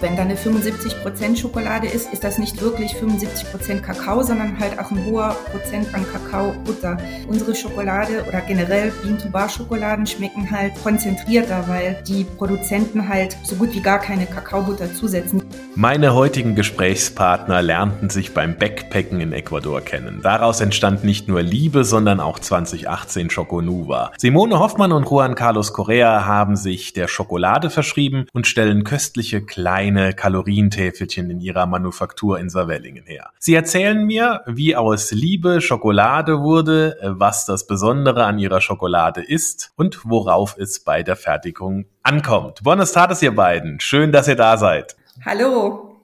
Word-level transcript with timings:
Wenn 0.00 0.16
da 0.16 0.22
eine 0.22 0.34
75% 0.34 1.36
Schokolade 1.36 1.86
ist, 1.86 2.10
ist 2.10 2.24
das 2.24 2.38
nicht 2.38 2.62
wirklich 2.62 2.92
75% 2.94 3.80
Kakao, 3.82 4.22
sondern 4.22 4.58
halt 4.58 4.78
auch 4.78 4.90
ein 4.90 5.04
hoher 5.04 5.36
Prozent 5.52 5.94
an 5.94 6.06
Kakaobutter. 6.10 6.96
Unsere 7.28 7.54
Schokolade 7.54 8.24
oder 8.26 8.40
generell 8.40 8.92
Bean-to-Bar-Schokoladen 9.02 10.06
schmecken 10.06 10.50
halt 10.50 10.72
konzentrierter, 10.82 11.68
weil 11.68 12.02
die 12.08 12.24
Produzenten 12.24 13.10
halt 13.10 13.36
so 13.42 13.56
gut 13.56 13.74
wie 13.74 13.82
gar 13.82 13.98
keine 13.98 14.24
Kakaobutter 14.24 14.90
zusetzen. 14.94 15.42
Meine 15.74 16.14
heutigen 16.14 16.54
Gesprächspartner 16.54 17.60
lernten 17.60 18.08
sich 18.08 18.32
beim 18.32 18.56
Backpacken 18.56 19.20
in 19.20 19.34
Ecuador 19.34 19.82
kennen. 19.82 20.20
Daraus 20.22 20.62
entstand 20.62 21.04
nicht 21.04 21.28
nur 21.28 21.42
Liebe, 21.42 21.84
sondern 21.84 22.20
auch 22.20 22.38
2018 22.38 23.28
Choconuva. 23.28 24.12
Simone 24.16 24.58
Hoffmann 24.58 24.92
und 24.92 25.08
Juan 25.08 25.34
Carlos 25.34 25.74
Correa 25.74 26.24
haben 26.24 26.56
sich 26.56 26.94
der 26.94 27.06
Schokolade 27.06 27.68
verschrieben 27.68 28.26
und 28.32 28.46
stellen 28.46 28.84
köstliche 28.84 29.42
kleine 29.42 29.89
Kalorientäfelchen 29.94 31.30
in 31.30 31.40
ihrer 31.40 31.66
Manufaktur 31.66 32.38
in 32.38 32.48
Saarwellingen 32.48 33.04
her. 33.06 33.30
Sie 33.38 33.54
erzählen 33.54 34.04
mir, 34.04 34.42
wie 34.46 34.76
aus 34.76 35.12
Liebe 35.12 35.60
Schokolade 35.60 36.40
wurde, 36.40 36.96
was 37.02 37.46
das 37.46 37.66
Besondere 37.66 38.24
an 38.24 38.38
ihrer 38.38 38.60
Schokolade 38.60 39.22
ist 39.22 39.72
und 39.76 40.00
worauf 40.04 40.56
es 40.58 40.80
bei 40.80 41.02
der 41.02 41.16
Fertigung 41.16 41.86
ankommt. 42.02 42.62
Buenos 42.62 42.92
tardes, 42.92 43.22
ihr 43.22 43.34
beiden. 43.34 43.80
Schön, 43.80 44.12
dass 44.12 44.28
ihr 44.28 44.36
da 44.36 44.56
seid. 44.56 44.96
Hallo. 45.24 45.98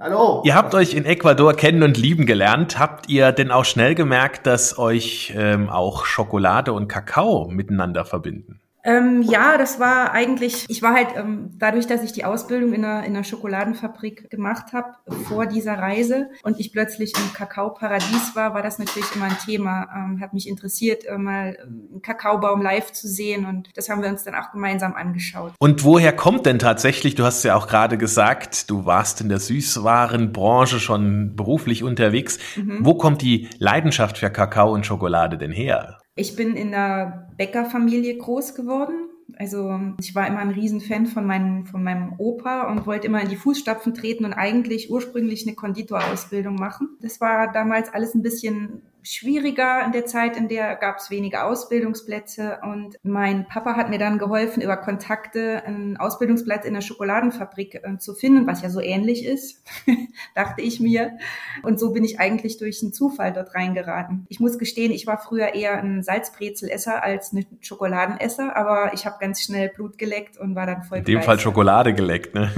Hallo. 0.00 0.42
Ihr 0.44 0.54
habt 0.54 0.74
euch 0.76 0.94
in 0.94 1.04
Ecuador 1.04 1.54
kennen 1.54 1.82
und 1.82 1.96
lieben 1.96 2.24
gelernt. 2.24 2.78
Habt 2.78 3.08
ihr 3.08 3.32
denn 3.32 3.50
auch 3.50 3.64
schnell 3.64 3.96
gemerkt, 3.96 4.46
dass 4.46 4.78
euch 4.78 5.32
ähm, 5.36 5.68
auch 5.68 6.04
Schokolade 6.04 6.72
und 6.72 6.86
Kakao 6.86 7.48
miteinander 7.48 8.04
verbinden? 8.04 8.60
Ähm, 8.88 9.20
ja, 9.20 9.58
das 9.58 9.78
war 9.78 10.12
eigentlich, 10.12 10.64
ich 10.68 10.80
war 10.80 10.94
halt 10.94 11.08
ähm, 11.14 11.50
dadurch, 11.58 11.86
dass 11.86 12.02
ich 12.02 12.12
die 12.12 12.24
Ausbildung 12.24 12.72
in 12.72 12.86
einer, 12.86 13.04
in 13.04 13.14
einer 13.14 13.22
Schokoladenfabrik 13.22 14.30
gemacht 14.30 14.72
habe 14.72 14.94
vor 15.28 15.44
dieser 15.44 15.74
Reise 15.74 16.30
und 16.42 16.58
ich 16.58 16.72
plötzlich 16.72 17.12
im 17.14 17.34
Kakaoparadies 17.34 18.34
war, 18.34 18.54
war 18.54 18.62
das 18.62 18.78
natürlich 18.78 19.14
immer 19.14 19.26
ein 19.26 19.36
Thema. 19.44 19.88
Ähm, 19.94 20.20
hat 20.22 20.32
mich 20.32 20.48
interessiert, 20.48 21.04
äh, 21.04 21.18
mal 21.18 21.58
einen 21.60 22.00
Kakaobaum 22.00 22.62
live 22.62 22.90
zu 22.92 23.08
sehen 23.08 23.44
und 23.44 23.68
das 23.74 23.90
haben 23.90 24.00
wir 24.00 24.08
uns 24.08 24.24
dann 24.24 24.34
auch 24.34 24.52
gemeinsam 24.52 24.94
angeschaut. 24.94 25.52
Und 25.58 25.84
woher 25.84 26.16
kommt 26.16 26.46
denn 26.46 26.58
tatsächlich, 26.58 27.14
du 27.14 27.24
hast 27.24 27.44
ja 27.44 27.56
auch 27.56 27.66
gerade 27.66 27.98
gesagt, 27.98 28.70
du 28.70 28.86
warst 28.86 29.20
in 29.20 29.28
der 29.28 29.38
Süßwarenbranche 29.38 30.80
schon 30.80 31.36
beruflich 31.36 31.84
unterwegs. 31.84 32.38
Mhm. 32.56 32.78
Wo 32.80 32.94
kommt 32.94 33.20
die 33.20 33.50
Leidenschaft 33.58 34.16
für 34.16 34.30
Kakao 34.30 34.72
und 34.72 34.86
Schokolade 34.86 35.36
denn 35.36 35.52
her? 35.52 35.98
Ich 36.18 36.34
bin 36.34 36.56
in 36.56 36.74
einer 36.74 37.28
Bäckerfamilie 37.36 38.18
groß 38.18 38.54
geworden. 38.54 39.08
Also 39.36 39.78
ich 40.00 40.14
war 40.16 40.26
immer 40.26 40.40
ein 40.40 40.50
Riesenfan 40.50 41.06
von 41.06 41.24
meinem, 41.24 41.64
von 41.66 41.84
meinem 41.84 42.14
Opa 42.18 42.70
und 42.72 42.86
wollte 42.86 43.06
immer 43.06 43.20
in 43.22 43.28
die 43.28 43.36
Fußstapfen 43.36 43.94
treten 43.94 44.24
und 44.24 44.32
eigentlich 44.32 44.90
ursprünglich 44.90 45.46
eine 45.46 45.54
Konditorausbildung 45.54 46.56
machen. 46.56 46.96
Das 47.00 47.20
war 47.20 47.52
damals 47.52 47.92
alles 47.92 48.14
ein 48.14 48.22
bisschen 48.22 48.82
schwieriger 49.02 49.84
in 49.84 49.92
der 49.92 50.06
Zeit, 50.06 50.36
in 50.36 50.48
der 50.48 50.76
gab 50.76 50.98
es 50.98 51.10
wenige 51.10 51.44
Ausbildungsplätze 51.44 52.58
und 52.62 52.96
mein 53.02 53.46
Papa 53.46 53.76
hat 53.76 53.90
mir 53.90 53.98
dann 53.98 54.18
geholfen, 54.18 54.62
über 54.62 54.76
Kontakte 54.76 55.62
einen 55.64 55.96
Ausbildungsplatz 55.96 56.64
in 56.64 56.74
der 56.74 56.80
Schokoladenfabrik 56.80 57.76
äh, 57.82 57.98
zu 57.98 58.14
finden, 58.14 58.46
was 58.46 58.62
ja 58.62 58.70
so 58.70 58.80
ähnlich 58.80 59.24
ist, 59.24 59.62
dachte 60.34 60.62
ich 60.62 60.80
mir. 60.80 61.18
Und 61.62 61.78
so 61.80 61.92
bin 61.92 62.04
ich 62.04 62.20
eigentlich 62.20 62.58
durch 62.58 62.82
einen 62.82 62.92
Zufall 62.92 63.32
dort 63.32 63.54
reingeraten. 63.54 64.26
Ich 64.28 64.40
muss 64.40 64.58
gestehen, 64.58 64.92
ich 64.92 65.06
war 65.06 65.18
früher 65.18 65.54
eher 65.54 65.78
ein 65.78 66.02
Salzbrezelesser 66.02 67.02
als 67.02 67.32
ein 67.32 67.46
Schokoladenesser, 67.60 68.56
aber 68.56 68.92
ich 68.94 69.06
habe 69.06 69.16
ganz 69.20 69.42
schnell 69.42 69.68
Blut 69.68 69.98
geleckt 69.98 70.38
und 70.38 70.54
war 70.54 70.66
dann 70.66 70.82
voll 70.82 70.98
In 70.98 71.04
dem 71.04 71.22
Fall 71.22 71.38
Schokolade 71.38 71.94
geleckt, 71.94 72.34
ne? 72.34 72.50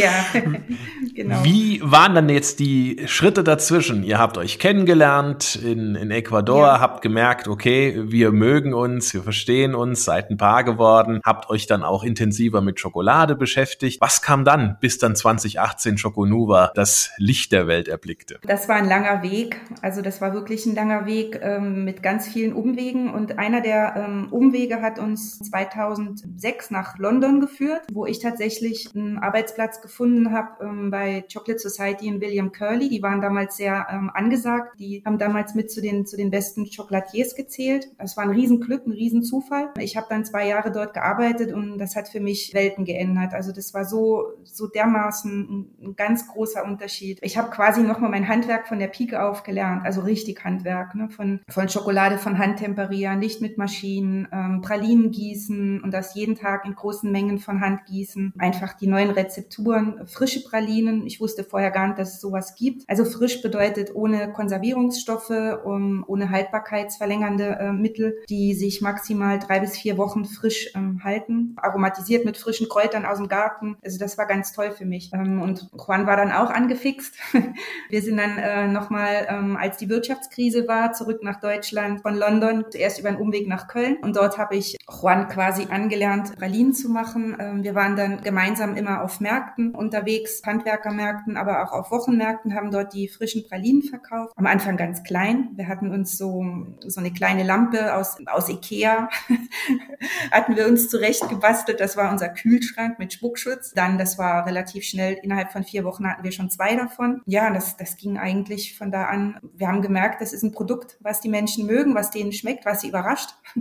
ja, 0.00 0.24
genau. 1.22 1.44
Wie 1.44 1.80
waren 1.82 2.14
dann 2.14 2.28
jetzt 2.28 2.60
die 2.60 3.02
Schritte 3.06 3.44
dazwischen? 3.44 4.02
Ihr 4.02 4.18
habt 4.18 4.38
euch 4.38 4.58
kennengelernt, 4.58 5.56
in, 5.56 5.94
in 5.94 6.10
Ecuador, 6.10 6.66
ja. 6.66 6.80
habt 6.80 7.02
gemerkt, 7.02 7.46
okay, 7.46 8.00
wir 8.06 8.32
mögen 8.32 8.72
uns, 8.72 9.12
wir 9.12 9.22
verstehen 9.22 9.74
uns, 9.74 10.04
seid 10.04 10.30
ein 10.30 10.38
Paar 10.38 10.64
geworden, 10.64 11.20
habt 11.24 11.50
euch 11.50 11.66
dann 11.66 11.82
auch 11.82 12.04
intensiver 12.04 12.60
mit 12.62 12.80
Schokolade 12.80 13.36
beschäftigt. 13.36 14.00
Was 14.00 14.22
kam 14.22 14.44
dann, 14.44 14.78
bis 14.80 14.98
dann 14.98 15.14
2018 15.14 15.96
Choconuva 15.96 16.72
das 16.74 17.10
Licht 17.18 17.52
der 17.52 17.66
Welt 17.66 17.88
erblickte? 17.88 18.38
Das 18.46 18.68
war 18.68 18.76
ein 18.76 18.88
langer 18.88 19.22
Weg. 19.22 19.60
Also 19.82 20.00
das 20.00 20.20
war 20.20 20.32
wirklich 20.32 20.64
ein 20.64 20.74
langer 20.74 21.04
Weg 21.04 21.38
ähm, 21.42 21.84
mit 21.84 22.02
ganz 22.02 22.28
vielen 22.28 22.54
Umwegen. 22.54 23.12
Und 23.12 23.38
einer 23.38 23.60
der 23.60 23.94
ähm, 23.96 24.28
Umwege 24.30 24.80
hat 24.80 24.98
uns 24.98 25.38
2006 25.40 26.70
nach 26.70 26.98
London 26.98 27.40
geführt, 27.40 27.82
wo 27.92 28.06
ich 28.06 28.20
tatsächlich 28.20 28.88
einen 28.94 29.18
Arbeitsplatz 29.18 29.82
gefunden 29.82 30.32
habe 30.32 30.64
ähm, 30.64 30.90
bei 30.90 31.09
Chocolate 31.32 31.58
Society 31.58 32.06
in 32.06 32.20
William 32.20 32.52
Curley. 32.52 32.88
Die 32.88 33.02
waren 33.02 33.20
damals 33.20 33.56
sehr 33.56 33.86
ähm, 33.90 34.10
angesagt. 34.12 34.78
Die 34.78 35.02
haben 35.04 35.18
damals 35.18 35.54
mit 35.54 35.70
zu 35.70 35.80
den, 35.80 36.06
zu 36.06 36.16
den 36.16 36.30
besten 36.30 36.68
Chocolatiers 36.68 37.34
gezählt. 37.34 37.88
Das 37.98 38.16
war 38.16 38.24
ein 38.24 38.30
Riesenglück, 38.30 38.86
ein 38.86 38.92
Riesenzufall. 38.92 39.70
Ich 39.78 39.96
habe 39.96 40.06
dann 40.08 40.24
zwei 40.24 40.48
Jahre 40.48 40.72
dort 40.72 40.94
gearbeitet 40.94 41.52
und 41.52 41.78
das 41.78 41.96
hat 41.96 42.08
für 42.08 42.20
mich 42.20 42.52
Welten 42.54 42.84
geändert. 42.84 43.34
Also 43.34 43.52
das 43.52 43.74
war 43.74 43.84
so, 43.84 44.32
so 44.44 44.66
dermaßen 44.66 45.30
ein, 45.30 45.88
ein 45.88 45.96
ganz 45.96 46.26
großer 46.28 46.64
Unterschied. 46.64 47.18
Ich 47.22 47.36
habe 47.36 47.50
quasi 47.50 47.82
nochmal 47.82 48.10
mein 48.10 48.28
Handwerk 48.28 48.68
von 48.68 48.78
der 48.78 48.88
Pike 48.88 49.22
auf 49.22 49.42
gelernt, 49.42 49.84
also 49.84 50.02
richtig 50.02 50.44
Handwerk, 50.44 50.94
ne? 50.94 51.08
von, 51.10 51.40
von 51.48 51.68
Schokolade 51.68 52.18
von 52.18 52.38
Hand 52.38 52.58
temperieren, 52.58 53.18
nicht 53.18 53.40
mit 53.40 53.58
Maschinen, 53.58 54.28
ähm, 54.32 54.60
Pralinen 54.62 55.10
gießen 55.10 55.82
und 55.82 55.92
das 55.92 56.14
jeden 56.14 56.34
Tag 56.34 56.64
in 56.64 56.74
großen 56.74 57.10
Mengen 57.10 57.38
von 57.38 57.60
Hand 57.60 57.86
gießen. 57.86 58.34
Einfach 58.38 58.74
die 58.74 58.86
neuen 58.86 59.10
Rezepturen, 59.10 60.06
frische 60.06 60.42
Pralinen. 60.42 60.99
Ich 61.06 61.20
wusste 61.20 61.44
vorher 61.44 61.70
gar 61.70 61.86
nicht, 61.88 61.98
dass 61.98 62.14
es 62.14 62.20
sowas 62.20 62.54
gibt. 62.54 62.84
Also 62.88 63.04
frisch 63.04 63.42
bedeutet 63.42 63.94
ohne 63.94 64.32
Konservierung 64.32 64.60
Konservierungsstoffe 64.60 65.64
um, 65.64 66.04
ohne 66.06 66.30
haltbarkeitsverlängernde 66.30 67.58
äh, 67.60 67.72
Mittel, 67.72 68.18
die 68.28 68.54
sich 68.54 68.80
maximal 68.80 69.38
drei 69.38 69.60
bis 69.60 69.76
vier 69.76 69.96
Wochen 69.96 70.24
frisch 70.24 70.72
ähm, 70.74 71.02
halten, 71.02 71.54
aromatisiert 71.56 72.24
mit 72.24 72.36
frischen 72.36 72.68
Kräutern 72.68 73.04
aus 73.06 73.18
dem 73.18 73.28
Garten. 73.28 73.76
Also 73.82 73.98
das 73.98 74.18
war 74.18 74.26
ganz 74.26 74.52
toll 74.52 74.70
für 74.70 74.84
mich. 74.84 75.10
Ähm, 75.12 75.40
und 75.40 75.70
Juan 75.72 76.06
war 76.06 76.16
dann 76.16 76.32
auch 76.32 76.50
angefixt. 76.50 77.14
Wir 77.90 78.02
sind 78.02 78.16
dann 78.16 78.38
äh, 78.38 78.68
nochmal, 78.68 79.26
ähm, 79.28 79.56
als 79.56 79.76
die 79.76 79.88
Wirtschaftskrise 79.88 80.68
war, 80.68 80.92
zurück 80.92 81.22
nach 81.22 81.40
Deutschland 81.40 82.02
von 82.02 82.16
London, 82.16 82.64
zuerst 82.70 82.98
über 82.98 83.08
einen 83.08 83.18
Umweg 83.18 83.48
nach 83.48 83.68
Köln. 83.68 83.98
Und 84.02 84.16
dort 84.16 84.38
habe 84.38 84.56
ich 84.56 84.76
Juan 84.88 85.28
quasi 85.28 85.68
angelernt, 85.70 86.36
Pralinen 86.36 86.74
zu 86.74 86.88
machen. 86.88 87.36
Ähm, 87.38 87.62
wir 87.62 87.74
waren 87.74 87.96
dann 87.96 88.22
gemeinsam 88.22 88.76
immer 88.76 89.02
auf 89.02 89.20
Märkten 89.20 89.74
unterwegs, 89.74 90.42
Handwerkermärkten, 90.80 91.36
aber 91.36 91.62
auch 91.62 91.72
auf 91.72 91.90
Wochenmärkten, 91.90 92.54
haben 92.54 92.70
dort 92.70 92.92
die 92.94 93.08
frischen 93.08 93.46
Pralinen 93.46 93.82
verkauft. 93.82 94.32
Am 94.36 94.46
Anfang 94.46 94.76
ganz 94.76 95.02
klein. 95.02 95.50
Wir 95.54 95.68
hatten 95.68 95.90
uns 95.90 96.16
so, 96.16 96.44
so 96.86 97.00
eine 97.00 97.12
kleine 97.12 97.42
Lampe 97.42 97.94
aus, 97.94 98.16
aus 98.26 98.48
Ikea, 98.48 99.08
hatten 100.30 100.56
wir 100.56 100.66
uns 100.66 100.88
zurecht 100.88 101.28
gebastelt. 101.28 101.80
Das 101.80 101.96
war 101.96 102.10
unser 102.10 102.28
Kühlschrank 102.28 102.98
mit 102.98 103.12
Spuckschutz. 103.12 103.72
Dann, 103.72 103.98
das 103.98 104.18
war 104.18 104.46
relativ 104.46 104.84
schnell, 104.84 105.18
innerhalb 105.22 105.52
von 105.52 105.64
vier 105.64 105.84
Wochen 105.84 106.06
hatten 106.06 106.24
wir 106.24 106.32
schon 106.32 106.50
zwei 106.50 106.74
davon. 106.76 107.22
Ja, 107.26 107.50
das, 107.50 107.76
das 107.76 107.96
ging 107.96 108.18
eigentlich 108.18 108.76
von 108.76 108.90
da 108.90 109.04
an. 109.04 109.38
Wir 109.54 109.68
haben 109.68 109.82
gemerkt, 109.82 110.20
das 110.20 110.32
ist 110.32 110.42
ein 110.42 110.52
Produkt, 110.52 110.96
was 111.00 111.20
die 111.20 111.28
Menschen 111.28 111.66
mögen, 111.66 111.94
was 111.94 112.10
denen 112.10 112.32
schmeckt, 112.32 112.64
was 112.66 112.80
sie 112.80 112.88
überrascht. 112.88 113.30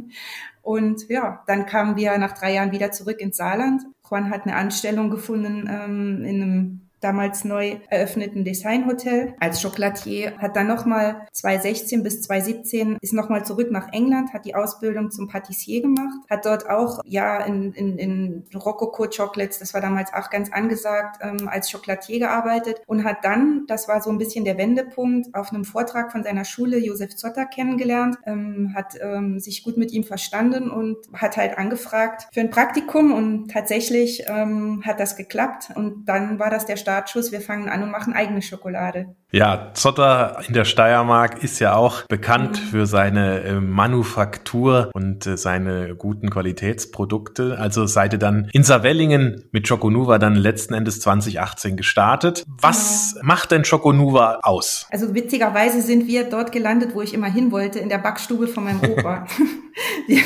Und 0.61 1.07
ja, 1.09 1.43
dann 1.47 1.65
kamen 1.65 1.95
wir 1.95 2.17
nach 2.17 2.33
drei 2.33 2.53
Jahren 2.53 2.71
wieder 2.71 2.91
zurück 2.91 3.21
ins 3.21 3.37
Saarland. 3.37 3.81
Juan 4.07 4.29
hat 4.29 4.45
eine 4.45 4.55
Anstellung 4.55 5.09
gefunden 5.09 5.67
ähm, 5.71 6.23
in 6.23 6.41
einem 6.41 6.88
damals 7.01 7.43
neu 7.43 7.77
eröffneten 7.89 8.43
Designhotel. 8.43 9.33
Als 9.39 9.61
Chocolatier, 9.61 10.37
hat 10.37 10.55
dann 10.55 10.67
nochmal 10.67 11.27
2016 11.33 12.03
bis 12.03 12.21
2017 12.21 12.97
ist 13.01 13.13
nochmal 13.13 13.45
zurück 13.45 13.71
nach 13.71 13.91
England, 13.93 14.33
hat 14.33 14.45
die 14.45 14.55
Ausbildung 14.55 15.11
zum 15.11 15.27
Patissier 15.27 15.81
gemacht, 15.81 16.19
hat 16.29 16.45
dort 16.45 16.69
auch 16.69 16.99
ja 17.05 17.43
in, 17.43 17.73
in, 17.73 17.97
in 17.97 18.45
Rococo 18.53 19.07
Chocolates, 19.09 19.59
das 19.59 19.73
war 19.73 19.81
damals 19.81 20.13
auch 20.13 20.29
ganz 20.29 20.51
angesagt, 20.51 21.19
ähm, 21.21 21.47
als 21.47 21.71
Chocolatier 21.71 22.19
gearbeitet 22.19 22.81
und 22.87 23.03
hat 23.03 23.23
dann, 23.23 23.65
das 23.67 23.87
war 23.87 24.01
so 24.01 24.09
ein 24.09 24.17
bisschen 24.17 24.45
der 24.45 24.57
Wendepunkt, 24.57 25.33
auf 25.33 25.51
einem 25.51 25.65
Vortrag 25.65 26.11
von 26.11 26.23
seiner 26.23 26.45
Schule 26.45 26.77
Josef 26.77 27.15
Zotter 27.15 27.45
kennengelernt, 27.45 28.17
ähm, 28.25 28.73
hat 28.75 28.95
ähm, 29.01 29.39
sich 29.39 29.63
gut 29.63 29.77
mit 29.77 29.91
ihm 29.91 30.03
verstanden 30.03 30.69
und 30.69 30.97
hat 31.13 31.37
halt 31.37 31.57
angefragt 31.57 32.27
für 32.33 32.41
ein 32.41 32.49
Praktikum 32.49 33.13
und 33.13 33.51
tatsächlich 33.51 34.25
ähm, 34.27 34.81
hat 34.85 34.99
das 34.99 35.15
geklappt 35.15 35.71
und 35.75 36.05
dann 36.05 36.39
war 36.39 36.49
das 36.49 36.65
der 36.65 36.77
Start 36.77 36.88
Startschuss. 36.89 37.31
Wir 37.31 37.41
fangen 37.41 37.69
an 37.69 37.83
und 37.83 37.91
machen 37.91 38.13
eigene 38.13 38.41
Schokolade. 38.41 39.15
Ja, 39.31 39.71
Zotter 39.75 40.39
in 40.47 40.55
der 40.55 40.65
Steiermark 40.65 41.43
ist 41.43 41.59
ja 41.59 41.75
auch 41.75 42.01
bekannt 42.07 42.59
mhm. 42.59 42.67
für 42.69 42.85
seine 42.87 43.41
äh, 43.41 43.59
Manufaktur 43.59 44.89
und 44.93 45.27
äh, 45.27 45.37
seine 45.37 45.95
guten 45.95 46.31
Qualitätsprodukte. 46.31 47.59
Also 47.59 47.85
seid 47.85 48.13
ihr 48.13 48.19
dann 48.19 48.49
in 48.53 48.63
Savellingen 48.63 49.43
mit 49.51 49.69
Choconuva 49.69 50.17
dann 50.17 50.33
letzten 50.33 50.73
Endes 50.73 50.99
2018 51.01 51.77
gestartet. 51.77 52.43
Was 52.47 53.13
genau. 53.13 53.27
macht 53.27 53.51
denn 53.51 53.61
Choconuva 53.61 54.39
aus? 54.41 54.87
Also 54.89 55.13
witzigerweise 55.13 55.83
sind 55.83 56.07
wir 56.07 56.27
dort 56.27 56.51
gelandet, 56.51 56.95
wo 56.95 57.03
ich 57.03 57.13
immer 57.13 57.31
hin 57.31 57.51
wollte, 57.51 57.77
in 57.77 57.89
der 57.89 57.99
Backstube 57.99 58.47
von 58.47 58.63
meinem 58.63 58.81
Opa. 58.81 59.27
die, 60.07 60.21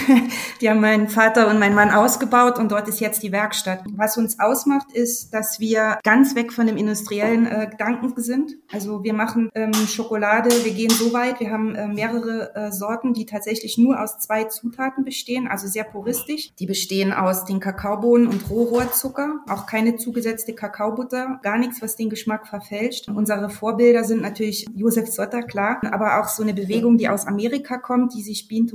die 0.62 0.70
haben 0.70 0.82
meinen 0.82 1.10
Vater 1.10 1.48
und 1.48 1.60
meinen 1.60 1.76
Mann 1.76 1.92
ausgebaut 1.92 2.58
und 2.60 2.72
dort 2.72 2.88
ist 2.88 3.00
jetzt 3.00 3.24
die 3.24 3.32
Werkstatt. 3.32 3.84
Was 3.96 4.18
uns 4.18 4.40
ausmacht, 4.40 4.92
ist, 4.94 5.34
dass 5.34 5.60
wir 5.60 6.00
ganz 6.04 6.36
weg 6.36 6.52
von 6.52 6.68
dem 6.68 6.78
industriellen 6.78 7.46
äh, 7.46 7.68
Gedanken 7.70 8.14
sind. 8.22 8.54
Also 8.72 9.04
wir 9.04 9.14
machen 9.14 9.50
ähm, 9.56 9.74
Schokolade, 9.74 10.50
wir 10.64 10.74
gehen 10.74 10.90
so 10.90 11.14
weit, 11.14 11.40
wir 11.40 11.52
haben 11.52 11.76
äh, 11.76 11.88
mehrere 11.88 12.56
äh, 12.56 12.72
Sorten, 12.72 13.14
die 13.14 13.26
tatsächlich 13.26 13.78
nur 13.78 14.02
aus 14.02 14.20
zwei 14.20 14.46
Zutaten 14.46 15.04
bestehen, 15.04 15.48
also 15.48 15.68
sehr 15.68 15.84
puristisch. 15.84 16.54
Die 16.60 16.66
bestehen 16.66 17.14
aus 17.14 17.46
den 17.46 17.60
Kakaobohnen 17.60 18.28
und 18.28 18.50
Rohrohrzucker, 18.50 19.42
auch 19.48 19.66
keine 19.66 19.96
zugesetzte 19.96 20.54
Kakaobutter, 20.54 21.40
gar 21.44 21.58
nichts, 21.58 21.82
was 21.82 21.96
den 21.96 22.10
Geschmack 22.10 22.48
verfälscht. 22.48 23.08
Unsere 23.10 23.50
Vorbilder 23.50 24.04
sind 24.04 24.22
natürlich 24.22 24.66
Josef 24.76 25.08
Sotter, 25.08 25.44
klar, 25.44 25.80
aber 25.92 26.20
auch 26.20 26.28
so 26.28 26.44
eine 26.44 26.54
Bewegung, 26.54 26.98
die 26.98 27.10
aus 27.10 27.28
Amerika 27.28 27.78
kommt, 27.78 28.14
die 28.14 28.22
sich 28.22 28.48
Bean 28.48 28.68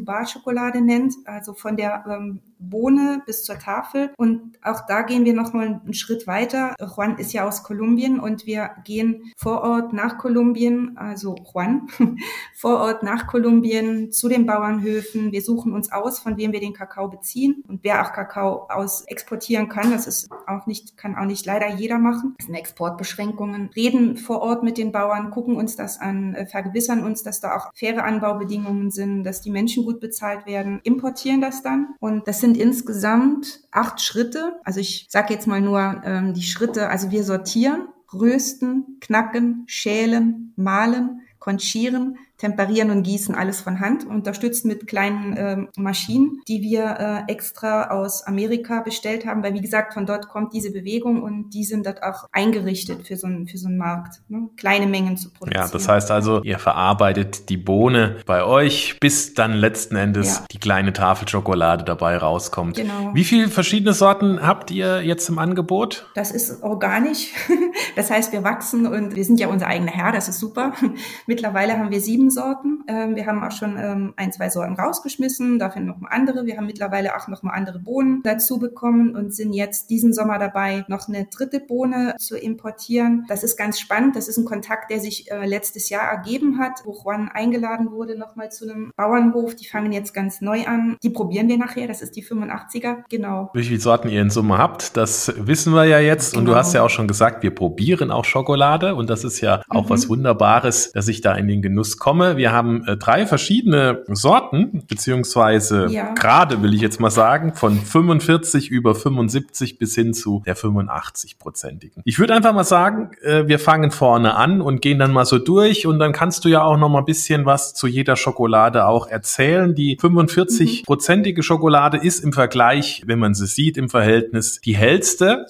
Schokolade 0.69 0.81
nennt, 0.81 1.15
also 1.25 1.55
von 1.55 1.76
der 1.76 2.05
ähm, 2.09 2.41
Bohne 2.58 3.22
bis 3.26 3.44
zur 3.44 3.58
Tafel. 3.58 4.12
Und 4.16 4.58
auch 4.62 4.87
da 4.87 5.02
gehen 5.02 5.25
wir 5.25 5.34
noch 5.34 5.52
mal 5.52 5.66
einen 5.66 5.94
Schritt 5.94 6.26
weiter. 6.26 6.75
Juan 6.81 7.19
ist 7.19 7.32
ja 7.32 7.46
aus 7.46 7.62
Kolumbien 7.62 8.19
und 8.20 8.46
wir 8.46 8.70
gehen 8.84 9.32
vor 9.37 9.62
Ort 9.62 9.93
nach 9.93 10.19
Kolumbien, 10.19 10.96
also 10.96 11.37
Juan, 11.52 11.88
vor 12.55 12.78
Ort 12.81 13.02
nach 13.02 13.26
Kolumbien 13.26 14.10
zu 14.12 14.28
den 14.28 14.46
Bauernhöfen. 14.46 15.32
Wir 15.32 15.43
suchen 15.43 15.72
uns 15.72 15.93
aus, 15.93 16.19
von 16.19 16.37
wem 16.37 16.52
wir 16.52 16.60
den 16.60 16.72
Kakao 16.72 17.08
beziehen 17.08 17.62
und 17.69 17.84
wer 17.84 18.02
auch 18.02 18.12
Kakao 18.12 18.66
aus 18.69 19.02
exportieren 19.02 19.69
kann. 19.69 19.90
Das 19.90 20.06
ist 20.06 20.28
auch 20.46 20.66
nicht, 20.66 20.96
kann 20.96 21.16
auch 21.16 21.25
nicht 21.25 21.46
leider 21.46 21.69
jeder 21.69 21.99
machen. 21.99 22.34
Das 22.38 22.46
sind 22.46 22.55
Exportbeschränkungen. 22.55 23.70
Reden 23.75 24.16
vor 24.16 24.40
Ort 24.40 24.62
mit 24.62 24.78
den 24.78 24.93
Bauern, 24.93 25.31
gucken 25.31 25.56
uns 25.56 25.76
das 25.76 26.00
an, 26.00 26.34
äh, 26.34 26.46
vergewissern 26.46 27.05
uns, 27.05 27.22
dass 27.22 27.40
da 27.40 27.56
auch 27.56 27.70
faire 27.75 28.05
Anbaubedingungen 28.05 28.90
sind, 28.90 29.25
dass 29.25 29.40
die 29.40 29.50
Menschen 29.50 29.84
gut 29.84 30.00
bezahlt 30.00 30.46
werden, 30.46 30.81
importieren 30.82 31.40
das 31.40 31.62
dann 31.62 31.94
und 32.00 32.26
das 32.26 32.40
sind 32.40 32.47
sind 32.48 32.56
insgesamt 32.56 33.60
acht 33.70 34.00
Schritte. 34.00 34.54
Also 34.64 34.80
ich 34.80 35.06
sage 35.10 35.34
jetzt 35.34 35.46
mal 35.46 35.60
nur 35.60 36.00
ähm, 36.04 36.32
die 36.32 36.42
Schritte. 36.42 36.88
Also 36.88 37.10
wir 37.10 37.22
sortieren, 37.22 37.88
rösten, 38.12 38.96
knacken, 39.00 39.64
schälen, 39.66 40.54
mahlen, 40.56 41.20
konchieren, 41.38 42.16
temperieren 42.38 42.90
und 42.90 43.02
gießen 43.02 43.35
alles 43.35 43.61
von 43.61 43.81
Hand, 43.81 44.06
unterstützt 44.06 44.64
mit 44.64 44.87
kleinen 44.87 45.37
äh, 45.37 45.56
Maschinen, 45.76 46.40
die 46.49 46.62
wir 46.62 47.25
äh, 47.29 47.32
extra 47.32 47.90
aus 47.90 48.23
Amerika 48.23 48.81
bestellt 48.81 49.26
haben, 49.26 49.43
weil 49.43 49.55
wie 49.55 49.61
gesagt, 49.61 49.94
von 49.94 50.06
dort 50.06 50.29
kommt 50.29 50.52
diese 50.52 50.73
Bewegung 50.73 51.23
und 51.23 51.50
die 51.50 51.64
sind 51.64 51.85
dort 51.85 52.02
auch 52.02 52.29
eingerichtet 52.32 53.06
für 53.06 53.17
so 53.17 53.26
einen, 53.26 53.49
für 53.49 53.58
so 53.58 53.67
einen 53.67 53.76
Markt, 53.76 54.20
ne? 54.29 54.49
kleine 54.56 54.87
Mengen 54.87 55.17
zu 55.17 55.31
produzieren. 55.31 55.67
Ja, 55.67 55.70
das 55.70 55.88
heißt 55.88 56.11
also, 56.11 56.43
ihr 56.43 56.58
verarbeitet 56.58 57.49
die 57.49 57.56
Bohne 57.56 58.17
bei 58.25 58.44
euch, 58.44 58.99
bis 59.00 59.34
dann 59.34 59.52
letzten 59.52 59.96
Endes 59.96 60.38
ja. 60.38 60.44
die 60.52 60.58
kleine 60.58 60.93
Tafel 60.93 61.29
Schokolade 61.29 61.84
dabei 61.84 62.17
rauskommt. 62.17 62.76
Genau. 62.76 63.11
Wie 63.14 63.25
viele 63.25 63.49
verschiedene 63.49 63.93
Sorten 63.93 64.41
habt 64.41 64.70
ihr 64.70 65.02
jetzt 65.02 65.29
im 65.29 65.38
Angebot? 65.38 66.06
Das 66.14 66.31
ist 66.31 66.62
organisch. 66.62 67.32
Das 67.96 68.11
heißt, 68.11 68.32
wir 68.32 68.44
wachsen 68.44 68.87
und 68.87 69.17
wir 69.17 69.25
sind 69.25 69.41
ja 69.41 69.49
unser 69.49 69.67
eigener 69.67 69.91
Herr, 69.91 70.12
das 70.12 70.29
ist 70.29 70.38
super. 70.38 70.73
Mittlerweile 71.26 71.79
haben 71.79 71.91
wir 71.91 72.00
sieben 72.00 72.27
Sorten. 72.30 72.84
Ähm, 72.88 73.16
wir 73.16 73.26
haben 73.26 73.42
auch 73.42 73.52
schon 73.52 73.76
ähm, 73.78 74.14
ein, 74.16 74.32
zwei 74.32 74.48
Sorten 74.50 74.75
rausgeschmissen, 74.75 75.58
dafür 75.58 75.82
noch 75.82 75.98
mal 75.98 76.08
andere. 76.10 76.46
Wir 76.46 76.56
haben 76.56 76.66
mittlerweile 76.66 77.16
auch 77.16 77.28
noch 77.28 77.42
mal 77.42 77.52
andere 77.52 77.78
Bohnen 77.78 78.22
dazu 78.22 78.58
bekommen 78.58 79.14
und 79.14 79.34
sind 79.34 79.52
jetzt 79.52 79.90
diesen 79.90 80.12
Sommer 80.12 80.38
dabei, 80.38 80.84
noch 80.88 81.08
eine 81.08 81.26
dritte 81.26 81.60
Bohne 81.60 82.14
zu 82.19 82.36
importieren. 82.36 83.25
Das 83.28 83.42
ist 83.42 83.56
ganz 83.56 83.78
spannend. 83.78 84.16
Das 84.16 84.28
ist 84.28 84.38
ein 84.38 84.44
Kontakt, 84.44 84.90
der 84.90 85.00
sich 85.00 85.30
äh, 85.30 85.46
letztes 85.46 85.88
Jahr 85.88 86.10
ergeben 86.10 86.58
hat, 86.58 86.82
wo 86.84 86.92
Juan 86.92 87.28
eingeladen 87.28 87.90
wurde, 87.90 88.19
noch 88.19 88.36
mal 88.36 88.50
zu 88.50 88.69
einem 88.69 88.92
Bauernhof. 88.96 89.54
Die 89.54 89.66
fangen 89.66 89.92
jetzt 89.92 90.14
ganz 90.14 90.40
neu 90.40 90.66
an. 90.66 90.96
Die 91.02 91.10
probieren 91.10 91.48
wir 91.48 91.58
nachher. 91.58 91.86
Das 91.86 92.02
ist 92.02 92.16
die 92.16 92.24
85er. 92.24 93.04
Genau. 93.08 93.50
Wie 93.54 93.62
viele 93.62 93.81
Sorten 93.81 94.08
ihr 94.08 94.22
in 94.22 94.31
Summe 94.31 94.58
habt, 94.58 94.96
das 94.96 95.32
wissen 95.36 95.72
wir 95.74 95.84
ja 95.84 96.00
jetzt. 96.00 96.32
Genau. 96.32 96.40
Und 96.40 96.44
du 96.46 96.52
genau. 96.52 96.60
hast 96.60 96.74
ja 96.74 96.82
auch 96.82 96.90
schon 96.90 97.08
gesagt, 97.08 97.42
wir 97.42 97.54
probieren 97.54 98.10
auch 98.10 98.24
Schokolade. 98.24 98.94
Und 98.94 99.10
das 99.10 99.24
ist 99.24 99.40
ja 99.40 99.62
auch 99.69 99.84
mhm. 99.84 99.90
was 99.90 100.08
Wunderbares, 100.08 100.92
dass 100.92 101.08
ich 101.08 101.20
da 101.20 101.34
in 101.34 101.48
den 101.48 101.62
Genuss 101.62 101.98
komme 101.98 102.18
komme. 102.19 102.37
Wir 102.37 102.53
haben 102.53 102.85
äh, 102.87 102.97
drei 102.97 103.26
verschiedene 103.26 104.05
Sorten, 104.09 104.85
beziehungsweise 104.88 105.87
ja. 105.88 106.12
gerade 106.15 106.62
will 106.62 106.75
ich 106.75 106.81
jetzt 106.81 107.00
mal 107.00 107.11
sagen, 107.11 107.55
von 107.55 107.79
45 107.79 108.70
über 108.70 108.94
75 108.94 109.79
bis 109.79 109.94
hin 109.94 110.15
zu 110.15 110.43
der 110.47 110.56
85-prozentigen. 110.56 112.03
Ich 112.05 112.19
würde 112.19 112.35
einfach 112.35 112.53
mal 112.53 112.65
sagen, 112.65 113.11
äh, 113.23 113.47
wir 113.47 113.59
fangen 113.59 113.91
vorne 113.91 114.35
an 114.35 114.61
und 114.61 114.82
gehen 114.82 114.99
dann 114.99 115.12
mal 115.12 115.25
so 115.25 115.38
durch 115.38 115.87
und 115.87 115.99
dann 115.99 116.12
kannst 116.12 116.44
du 116.44 116.49
ja 116.49 116.62
auch 116.62 116.76
noch 116.76 116.88
mal 116.88 117.00
ein 117.00 117.05
bisschen 117.05 117.47
was 117.47 117.75
zu 117.75 117.87
jeder 117.87 118.17
Schokolade 118.17 118.87
auch 118.87 119.06
erzählen. 119.06 119.75
Die 119.75 119.99
45-prozentige 119.99 121.43
Schokolade 121.43 121.99
ist 121.99 122.25
im 122.25 122.32
Vergleich, 122.32 123.03
wenn 123.06 123.19
man 123.19 123.35
sie 123.35 123.47
sieht, 123.47 123.76
im 123.76 123.88
Verhältnis 123.88 124.61
die 124.61 124.76
hellste 124.76 125.47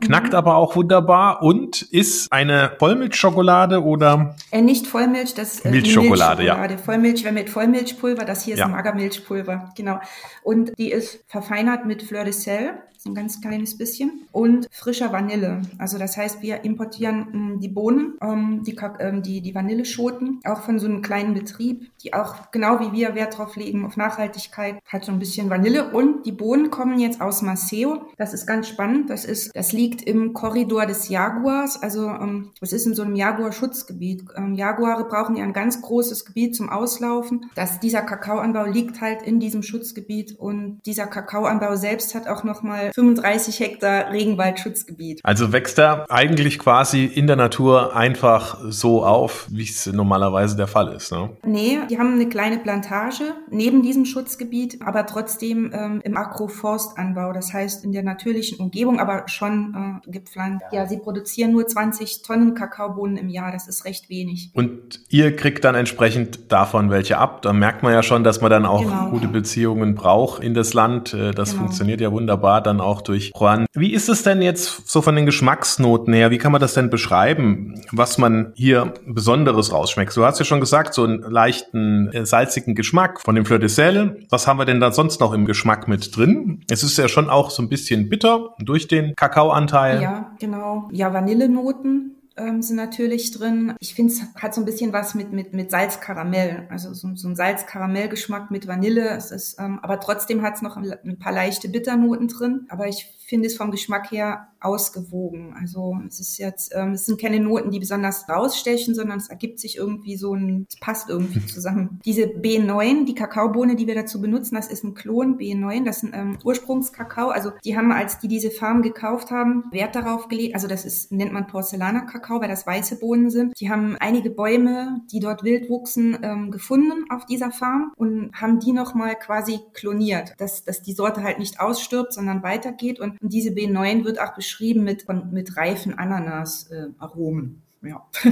knackt 0.00 0.30
mhm. 0.30 0.34
aber 0.34 0.56
auch 0.56 0.76
wunderbar 0.76 1.42
und 1.42 1.82
ist 1.82 2.32
eine 2.32 2.72
Vollmilchschokolade 2.78 3.82
oder? 3.82 4.36
Äh, 4.50 4.62
nicht 4.62 4.86
Vollmilch, 4.86 5.34
das 5.34 5.60
äh, 5.60 5.70
Milchschokolade, 5.70 6.42
Milchschokolade. 6.42 6.72
ja. 6.74 6.78
Vollmilch 6.78 7.24
wäre 7.24 7.34
mit 7.34 7.50
Vollmilchpulver, 7.50 8.24
das 8.24 8.44
hier 8.44 8.54
ist 8.54 8.60
ja. 8.60 8.68
Magermilchpulver, 8.68 9.72
genau. 9.76 10.00
Und 10.42 10.72
die 10.78 10.90
ist 10.90 11.24
verfeinert 11.26 11.86
mit 11.86 12.02
Fleur 12.02 12.24
de 12.24 12.32
Sel 12.32 12.74
ein 13.06 13.14
ganz 13.14 13.40
kleines 13.40 13.76
bisschen 13.78 14.26
und 14.32 14.68
frischer 14.70 15.12
Vanille. 15.12 15.62
Also 15.78 15.98
das 15.98 16.16
heißt, 16.16 16.42
wir 16.42 16.64
importieren 16.64 17.28
ähm, 17.32 17.60
die 17.60 17.68
Bohnen, 17.68 18.14
ähm, 18.20 18.62
die, 18.64 18.76
ähm, 18.98 19.22
die, 19.22 19.40
die 19.40 19.54
Vanilleschoten, 19.54 20.40
auch 20.44 20.62
von 20.62 20.78
so 20.78 20.86
einem 20.86 21.02
kleinen 21.02 21.34
Betrieb, 21.34 21.90
die 22.02 22.12
auch 22.14 22.50
genau 22.50 22.80
wie 22.80 22.92
wir 22.92 23.14
Wert 23.14 23.38
drauf 23.38 23.56
legen, 23.56 23.84
auf 23.84 23.96
Nachhaltigkeit, 23.96 24.76
hat 24.86 25.04
so 25.04 25.12
ein 25.12 25.18
bisschen 25.18 25.50
Vanille 25.50 25.92
und 25.92 26.26
die 26.26 26.32
Bohnen 26.32 26.70
kommen 26.70 26.98
jetzt 26.98 27.20
aus 27.20 27.42
Maceo. 27.42 28.02
Das 28.18 28.34
ist 28.34 28.46
ganz 28.46 28.68
spannend. 28.68 29.10
Das 29.10 29.24
ist, 29.24 29.54
das 29.54 29.72
liegt 29.72 30.02
im 30.02 30.32
Korridor 30.32 30.86
des 30.86 31.08
Jaguars. 31.08 31.82
Also 31.82 32.08
ähm, 32.08 32.50
es 32.60 32.72
ist 32.72 32.86
in 32.86 32.94
so 32.94 33.02
einem 33.02 33.16
Jaguar-Schutzgebiet. 33.16 34.24
Jaguare 34.54 35.04
brauchen 35.04 35.36
ja 35.36 35.44
ein 35.44 35.52
ganz 35.52 35.80
großes 35.80 36.24
Gebiet 36.24 36.54
zum 36.54 36.68
Auslaufen. 36.68 37.46
Das, 37.54 37.80
dieser 37.80 38.02
Kakaoanbau 38.02 38.64
liegt 38.66 39.00
halt 39.00 39.22
in 39.22 39.40
diesem 39.40 39.62
Schutzgebiet 39.62 40.38
und 40.38 40.80
dieser 40.86 41.06
Kakaoanbau 41.06 41.76
selbst 41.76 42.14
hat 42.14 42.28
auch 42.28 42.44
nochmal 42.44 42.89
35 42.94 43.60
Hektar 43.60 44.12
Regenwaldschutzgebiet. 44.12 45.20
Also 45.22 45.52
wächst 45.52 45.78
er 45.78 46.10
eigentlich 46.10 46.58
quasi 46.58 47.04
in 47.04 47.26
der 47.26 47.36
Natur 47.36 47.96
einfach 47.96 48.58
so 48.68 49.04
auf, 49.04 49.46
wie 49.50 49.64
es 49.64 49.86
normalerweise 49.86 50.56
der 50.56 50.66
Fall 50.66 50.92
ist, 50.92 51.12
ne? 51.12 51.30
Nee, 51.44 51.78
die 51.88 51.98
haben 51.98 52.14
eine 52.14 52.28
kleine 52.28 52.58
Plantage 52.58 53.34
neben 53.50 53.82
diesem 53.82 54.04
Schutzgebiet, 54.04 54.80
aber 54.84 55.06
trotzdem 55.06 55.70
ähm, 55.72 56.00
im 56.04 56.16
Agroforstanbau, 56.16 57.32
das 57.32 57.52
heißt 57.52 57.84
in 57.84 57.92
der 57.92 58.02
natürlichen 58.02 58.58
Umgebung, 58.58 59.00
aber 59.00 59.24
schon 59.26 60.02
äh, 60.06 60.10
gepflanzt. 60.10 60.64
Ja, 60.72 60.86
sie 60.86 60.98
produzieren 60.98 61.52
nur 61.52 61.66
20 61.66 62.22
Tonnen 62.22 62.54
Kakaobohnen 62.54 63.16
im 63.16 63.28
Jahr, 63.28 63.52
das 63.52 63.68
ist 63.68 63.84
recht 63.84 64.08
wenig. 64.08 64.50
Und 64.54 65.00
ihr 65.08 65.34
kriegt 65.36 65.64
dann 65.64 65.74
entsprechend 65.74 66.50
davon 66.52 66.90
welche 66.90 67.18
ab. 67.18 67.42
Da 67.42 67.52
merkt 67.52 67.82
man 67.82 67.92
ja 67.92 68.02
schon, 68.02 68.24
dass 68.24 68.40
man 68.40 68.50
dann 68.50 68.66
auch 68.66 68.82
genau. 68.82 69.10
gute 69.10 69.28
Beziehungen 69.28 69.94
braucht 69.94 70.42
in 70.42 70.54
das 70.54 70.74
Land. 70.74 71.14
Äh, 71.14 71.32
das 71.32 71.50
genau. 71.50 71.62
funktioniert 71.62 72.00
ja 72.00 72.12
wunderbar. 72.12 72.60
Dann 72.60 72.79
auch 72.80 73.02
durch 73.02 73.32
Juan. 73.38 73.66
Wie 73.74 73.92
ist 73.92 74.08
es 74.08 74.22
denn 74.22 74.42
jetzt 74.42 74.88
so 74.88 75.02
von 75.02 75.16
den 75.16 75.26
Geschmacksnoten 75.26 76.12
her? 76.12 76.30
Wie 76.30 76.38
kann 76.38 76.52
man 76.52 76.60
das 76.60 76.74
denn 76.74 76.90
beschreiben, 76.90 77.80
was 77.92 78.18
man 78.18 78.52
hier 78.54 78.94
Besonderes 79.06 79.72
rausschmeckt? 79.72 80.16
Du 80.16 80.24
hast 80.24 80.38
ja 80.38 80.44
schon 80.44 80.60
gesagt, 80.60 80.94
so 80.94 81.04
einen 81.04 81.20
leichten, 81.20 82.08
äh, 82.12 82.26
salzigen 82.26 82.74
Geschmack 82.74 83.20
von 83.20 83.34
dem 83.34 83.44
Fleur 83.44 83.58
de 83.58 83.68
Sel. 83.68 84.26
Was 84.30 84.46
haben 84.46 84.58
wir 84.58 84.64
denn 84.64 84.80
da 84.80 84.92
sonst 84.92 85.20
noch 85.20 85.32
im 85.32 85.46
Geschmack 85.46 85.88
mit 85.88 86.16
drin? 86.16 86.62
Es 86.70 86.82
ist 86.82 86.96
ja 86.98 87.08
schon 87.08 87.30
auch 87.30 87.50
so 87.50 87.62
ein 87.62 87.68
bisschen 87.68 88.08
bitter 88.08 88.54
durch 88.58 88.88
den 88.88 89.14
Kakaoanteil. 89.14 90.02
Ja, 90.02 90.32
genau. 90.38 90.88
Ja, 90.92 91.12
Vanillenoten 91.12 92.19
ähm, 92.40 92.62
sind 92.62 92.76
natürlich 92.76 93.30
drin. 93.32 93.74
Ich 93.80 93.94
finde, 93.94 94.12
es 94.12 94.22
hat 94.34 94.54
so 94.54 94.60
ein 94.60 94.64
bisschen 94.64 94.92
was 94.92 95.14
mit, 95.14 95.32
mit, 95.32 95.52
mit 95.52 95.70
Salzkaramell, 95.70 96.66
also 96.70 96.94
so, 96.94 97.14
so 97.14 97.28
ein 97.28 97.36
Salzkaramellgeschmack 97.36 98.50
mit 98.50 98.66
Vanille. 98.66 99.10
Es 99.10 99.30
ist, 99.30 99.58
ähm, 99.58 99.78
aber 99.82 100.00
trotzdem 100.00 100.42
hat 100.42 100.56
es 100.56 100.62
noch 100.62 100.76
ein, 100.76 100.92
ein, 101.04 101.18
paar 101.18 101.32
leichte 101.32 101.68
Bitternoten 101.68 102.28
drin. 102.28 102.66
Aber 102.70 102.88
ich 102.88 103.06
finde 103.30 103.46
es 103.46 103.56
vom 103.56 103.70
Geschmack 103.70 104.10
her 104.10 104.48
ausgewogen. 104.60 105.54
Also 105.58 105.96
es 106.06 106.20
ist 106.20 106.38
jetzt, 106.38 106.72
ähm, 106.74 106.92
es 106.92 107.06
sind 107.06 107.20
keine 107.20 107.40
Noten, 107.40 107.70
die 107.70 107.78
besonders 107.78 108.28
rausstechen, 108.28 108.94
sondern 108.94 109.18
es 109.18 109.28
ergibt 109.28 109.58
sich 109.58 109.76
irgendwie 109.76 110.16
so 110.16 110.34
ein, 110.34 110.66
es 110.68 110.78
passt 110.78 111.08
irgendwie 111.08 111.44
zusammen. 111.46 112.00
Diese 112.04 112.24
B9, 112.24 113.06
die 113.06 113.14
Kakaobohne, 113.14 113.76
die 113.76 113.86
wir 113.86 113.94
dazu 113.94 114.20
benutzen, 114.20 114.54
das 114.54 114.68
ist 114.68 114.84
ein 114.84 114.94
Klon 114.94 115.38
B9, 115.38 115.84
das 115.84 116.02
ist 116.02 116.12
ein 116.12 116.12
ähm, 116.14 116.38
Ursprungskakao. 116.44 117.28
Also 117.28 117.52
die 117.64 117.76
haben, 117.76 117.92
als 117.92 118.18
die 118.18 118.28
diese 118.28 118.50
Farm 118.50 118.82
gekauft 118.82 119.30
haben, 119.30 119.64
Wert 119.70 119.94
darauf 119.94 120.28
gelegt. 120.28 120.54
Also 120.54 120.68
das 120.68 120.84
ist, 120.84 121.10
nennt 121.10 121.32
man 121.32 121.46
Porzellaner-Kakao, 121.46 122.40
weil 122.40 122.48
das 122.48 122.66
weiße 122.66 122.98
Bohnen 122.98 123.30
sind. 123.30 123.58
Die 123.58 123.70
haben 123.70 123.96
einige 123.98 124.30
Bäume, 124.30 125.00
die 125.10 125.20
dort 125.20 125.42
wild 125.42 125.70
wuchsen, 125.70 126.18
ähm, 126.22 126.50
gefunden 126.50 127.04
auf 127.10 127.24
dieser 127.24 127.50
Farm 127.50 127.92
und 127.96 128.32
haben 128.34 128.60
die 128.60 128.72
nochmal 128.72 129.16
quasi 129.16 129.60
kloniert, 129.72 130.34
dass, 130.38 130.64
dass 130.64 130.82
die 130.82 130.92
Sorte 130.92 131.22
halt 131.22 131.38
nicht 131.38 131.60
ausstirbt, 131.60 132.12
sondern 132.12 132.42
weitergeht. 132.42 133.00
Und, 133.00 133.19
und 133.20 133.32
diese 133.32 133.50
B9 133.50 134.04
wird 134.04 134.20
auch 134.20 134.34
beschrieben 134.34 134.84
mit, 134.84 135.06
mit 135.30 135.56
reifen 135.56 135.98
Ananas-Aromen. 135.98 137.62
Äh, 137.82 137.88
ja. 137.88 138.06